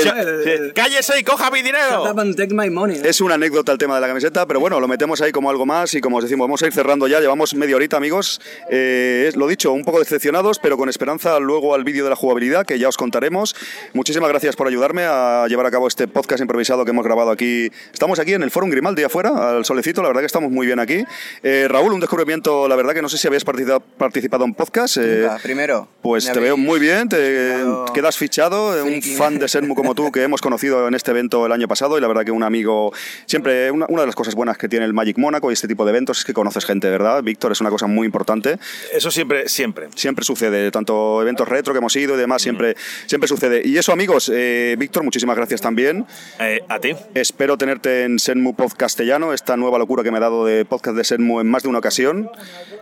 ¡Cállese 0.76 1.20
y 1.20 1.24
coja 1.24 1.50
mi 1.52 1.62
dinero! 1.62 2.04
up 2.12 2.20
and 2.20 2.36
take 2.36 2.54
my 2.54 2.70
money. 2.70 2.98
¿no? 3.00 3.06
Es 3.06 3.22
una 3.22 3.36
anécdota 3.36 3.72
el 3.72 3.78
tema 3.78 3.96
de 3.96 4.02
la 4.02 4.08
camiseta, 4.08 4.46
pero 4.46 4.60
bueno, 4.60 4.80
lo 4.80 4.88
metemos 4.88 5.22
ahí 5.22 5.32
como 5.32 5.50
algo 5.50 5.66
más 5.66 5.94
y 5.94 6.02
como 6.02 6.18
os 6.18 6.24
decimos, 6.24 6.46
vamos 6.46 6.62
a 6.64 6.68
ir 6.68 6.74
cerrando 6.74 7.08
ya, 7.08 7.20
llevamos 7.20 7.54
media 7.54 7.76
horita 7.76 7.98
amigos, 7.98 8.42
Eh, 8.70 9.26
es- 9.28 9.36
lo 9.36 9.48
dicho, 9.48 9.72
un 9.72 9.84
poco 9.84 10.00
decepcionados, 10.00 10.60
pero 10.60 10.78
con 10.78 10.90
esperanza 10.90 11.40
luego 11.40 11.74
al 11.76 11.84
vídeo 11.84 12.04
de 12.04 12.10
la 12.10 12.16
jugabilidad 12.16 12.61
que 12.63 12.80
ya 12.80 12.88
os 12.89 12.97
contaremos. 12.97 13.56
Muchísimas 13.93 14.30
gracias 14.30 14.56
por 14.56 14.67
ayudarme 14.67 15.04
a 15.06 15.45
llevar 15.47 15.65
a 15.65 15.71
cabo 15.71 15.88
este 15.88 16.08
podcast 16.08 16.41
improvisado 16.41 16.86
que 16.86 16.91
hemos 16.91 17.06
grabado 17.06 17.32
aquí. 17.32 17.69
Estamos 17.93 18.19
aquí 18.19 18.34
en 18.34 18.43
el 18.43 18.52
Forum 18.52 18.69
Grimaldi 18.69 19.04
afuera, 19.04 19.50
al 19.52 19.65
solecito, 19.65 20.02
la 20.02 20.08
verdad 20.10 20.21
que 20.21 20.28
estamos 20.28 20.52
muy 20.52 20.65
bien 20.65 20.80
aquí. 20.80 21.04
Eh, 21.43 21.67
Raúl, 21.69 21.93
un 21.93 22.00
descubrimiento, 22.00 22.67
la 22.67 22.76
verdad 22.76 22.93
que 22.93 23.02
no 23.02 23.10
sé 23.10 23.17
si 23.17 23.28
habías 23.28 23.45
participa- 23.45 23.80
participado 23.97 24.45
en 24.45 24.54
podcast. 24.54 24.97
eh, 24.97 25.21
Nunca, 25.24 25.38
primero. 25.41 25.88
pues 26.02 26.32
te 26.32 26.39
veo 26.39 26.58
muy 26.58 26.80
bien, 26.80 27.10
te 27.10 27.56
quedas 27.93 28.17
fichado, 28.17 28.78
eh, 28.78 28.82
un 28.82 29.02
fan 29.02 29.39
de 29.39 29.47
Senmu 29.47 29.76
como 29.76 29.95
tú 29.95 30.12
que 30.12 30.24
hemos 30.24 30.41
conocido 30.41 30.88
en 30.88 30.93
este 30.95 31.12
evento 31.12 31.45
el 31.45 31.52
año 31.52 31.67
pasado 31.67 31.97
y 31.97 32.02
la 32.02 32.08
verdad 32.08 32.24
que 32.26 32.32
un 32.32 32.43
amigo, 32.43 32.91
siempre 33.26 33.71
una, 33.71 33.86
una 33.89 34.02
de 34.02 34.06
las 34.08 34.15
cosas 34.15 34.36
buenas 34.36 34.58
que 34.58 34.67
tiene 34.69 34.86
el 34.86 34.93
Magic 34.93 35.17
Mónaco 35.17 35.50
y 35.50 35.54
este 35.54 35.67
tipo 35.67 35.86
de 35.86 35.91
eventos 35.91 36.19
es 36.19 36.26
que 36.26 36.34
conoces 36.34 36.65
gente, 36.65 36.89
¿verdad? 36.89 37.21
Víctor, 37.24 37.52
es 37.52 37.62
una 37.62 37.69
cosa 37.69 37.88
muy 37.88 38.06
importante. 38.06 38.58
Eso 38.93 39.12
siempre, 39.12 39.47
siempre. 39.50 39.88
Siempre 39.95 40.24
sucede, 40.26 40.71
tanto 40.71 41.21
eventos 41.21 41.47
retro 41.47 41.74
que 41.74 41.80
hemos 41.80 41.95
ido 41.95 42.15
y 42.15 42.17
demás, 42.17 42.41
siempre, 42.42 42.76
siempre 43.06 43.28
sucede. 43.28 43.62
Y 43.64 43.78
eso 43.78 43.92
amigos, 43.92 44.32
eh, 44.34 44.76
Víctor, 44.78 45.04
muchísimas 45.04 45.36
gracias 45.36 45.62
también. 45.62 46.06
Eh, 46.40 46.62
a 46.68 46.80
ti. 46.80 46.96
Espero 47.14 47.58
tenerte 47.58 48.04
en 48.04 48.20
Senmu 48.20 48.56
Podcast 48.56 48.92
Castellano, 48.92 49.34
esta 49.34 49.56
nueva 49.58 49.78
locura 49.78 50.04
que 50.04 50.12
me 50.12 50.18
ha 50.18 50.22
dado 50.22 50.46
de 50.46 50.66
podcast 50.66 50.98
de 50.98 51.04
Senmu 51.04 51.40
en 51.40 51.48
más 51.48 51.64
de 51.64 51.70
una 51.70 51.80
ocasión. 51.80 52.30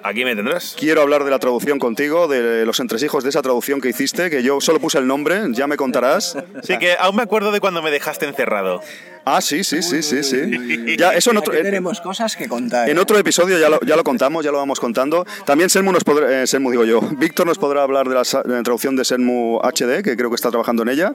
Aquí 0.04 0.24
me 0.24 0.36
tendrás. 0.36 0.76
Quiero 0.80 1.02
hablar 1.02 1.24
de 1.24 1.32
la 1.32 1.40
traducción 1.40 1.78
contigo, 1.78 2.28
de 2.28 2.66
los 2.66 2.80
entresijos 2.80 3.24
de 3.24 3.30
esa 3.30 3.42
traducción 3.42 3.82
que 3.82 3.90
hiciste, 3.90 4.30
que 4.30 4.42
yo 4.44 4.62
solo 4.62 4.80
puse 4.80 4.98
el 4.98 5.08
nombre, 5.08 5.42
ya 5.52 5.68
me 5.68 5.78
contarás. 5.78 6.38
Sí, 6.64 6.78
que 6.78 6.96
aún 6.98 7.16
me 7.18 7.24
acuerdo 7.24 7.52
de 7.52 7.60
cuando 7.60 7.82
me 7.82 7.92
dejaste 7.92 8.26
encerrado. 8.26 8.82
Ah, 9.26 9.42
sí, 9.42 9.64
sí, 9.64 9.82
sí, 9.82 10.02
sí, 10.02 10.24
sí. 10.24 10.98
Ya, 10.98 11.14
eso 11.16 11.32
en 11.32 11.38
otro, 11.38 11.54
Aquí 11.54 11.62
tenemos 11.62 12.02
cosas 12.02 12.36
que 12.36 12.48
contar. 12.48 12.90
en 12.90 12.98
otro 12.98 13.18
episodio 13.18 13.60
ya 13.60 13.70
lo, 13.70 13.80
ya 13.82 13.96
lo 13.96 14.04
contamos, 14.04 14.44
ya 14.44 14.52
lo 14.52 14.58
vamos 14.58 14.80
contando. 14.80 15.26
También 15.46 15.70
Senmu 15.70 15.92
nos 15.92 16.04
podrá, 16.04 16.44
eh, 16.44 16.48
Senmu 16.48 16.72
digo 16.72 16.86
yo, 16.86 17.02
Víctor 17.18 17.46
nos 17.46 17.58
podrá 17.58 17.84
hablar 17.84 18.08
de 18.08 18.16
la, 18.16 18.24
de 18.24 18.54
la 18.54 18.64
traducción 18.64 18.96
de 18.96 19.06
Senmu 19.06 19.49
HD, 19.64 20.04
que 20.04 20.16
creo 20.16 20.30
que 20.30 20.36
está 20.36 20.50
trabajando 20.50 20.84
en 20.84 20.90
ella. 20.90 21.14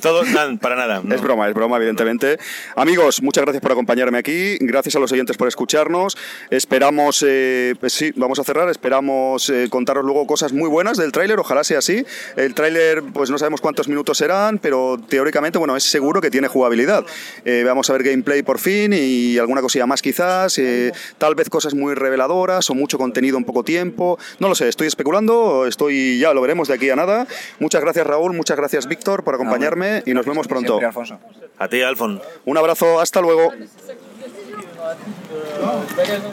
Todo, 0.00 0.24
nada, 0.24 0.54
para 0.60 0.76
nada. 0.76 1.00
no. 1.02 1.14
Es 1.14 1.20
broma, 1.22 1.48
es 1.48 1.54
broma, 1.54 1.76
evidentemente. 1.78 2.38
Amigos, 2.76 3.22
muchas 3.22 3.44
gracias 3.44 3.62
por 3.62 3.72
acompañarme 3.72 4.18
aquí. 4.18 4.58
Gracias 4.60 4.96
a 4.96 4.98
los 4.98 5.10
oyentes 5.12 5.36
por 5.36 5.48
escucharnos. 5.48 6.16
Esperamos, 6.50 7.24
eh, 7.26 7.74
pues 7.80 7.92
sí, 7.94 8.12
vamos 8.16 8.38
a 8.38 8.44
cerrar. 8.44 8.68
Esperamos 8.68 9.48
eh, 9.50 9.68
contaros 9.70 10.04
luego 10.04 10.26
cosas 10.26 10.52
muy 10.52 10.68
buenas 10.68 10.98
del 10.98 11.12
tráiler. 11.12 11.38
Ojalá 11.38 11.64
sea 11.64 11.78
así. 11.78 12.04
El 12.36 12.54
tráiler, 12.54 13.02
pues 13.12 13.30
no 13.30 13.38
sabemos 13.38 13.60
cuántos 13.60 13.88
minutos 13.88 14.18
serán, 14.18 14.58
pero 14.58 15.00
teóricamente, 15.08 15.58
bueno, 15.58 15.76
es 15.76 15.84
seguro 15.84 16.20
que 16.20 16.30
tiene 16.30 16.48
jugabilidad. 16.48 17.04
Eh, 17.44 17.62
vamos 17.66 17.88
a 17.88 17.94
ver 17.94 18.02
gameplay 18.02 18.42
por 18.42 18.58
fin 18.58 18.92
y 18.92 19.38
alguna 19.38 19.62
cosilla 19.62 19.86
más 19.86 20.02
quizás. 20.02 20.58
eh, 20.58 20.92
tal 21.18 21.34
vez 21.34 21.48
cosas 21.48 21.74
muy 21.74 21.94
reveladoras 21.94 22.68
o 22.70 22.74
mucho 22.74 22.98
contenido 22.98 23.38
en 23.38 23.44
poco 23.44 23.64
tiempo. 23.64 24.18
No 24.38 24.48
lo 24.48 24.54
sé, 24.54 24.68
estoy 24.68 24.86
especulando. 24.88 25.66
Estoy, 25.66 26.18
ya 26.18 26.34
lo 26.34 26.40
veremos 26.42 26.68
de 26.68 26.74
aquí 26.74 26.90
a 26.90 26.96
nada. 26.96 27.26
Muchas 27.58 27.80
gracias 27.80 28.06
Raúl, 28.06 28.32
muchas 28.32 28.56
gracias 28.56 28.86
Víctor 28.86 29.24
por 29.24 29.34
acompañarme 29.34 30.02
y 30.06 30.14
nos 30.14 30.26
vemos 30.26 30.46
pronto. 30.46 30.78
Siempre, 30.78 30.86
Alfonso. 30.86 31.18
A 31.58 31.68
ti, 31.68 31.82
Alfon. 31.82 32.20
Un 32.44 32.58
abrazo, 32.58 33.00
hasta 33.00 33.20
luego. 33.20 33.52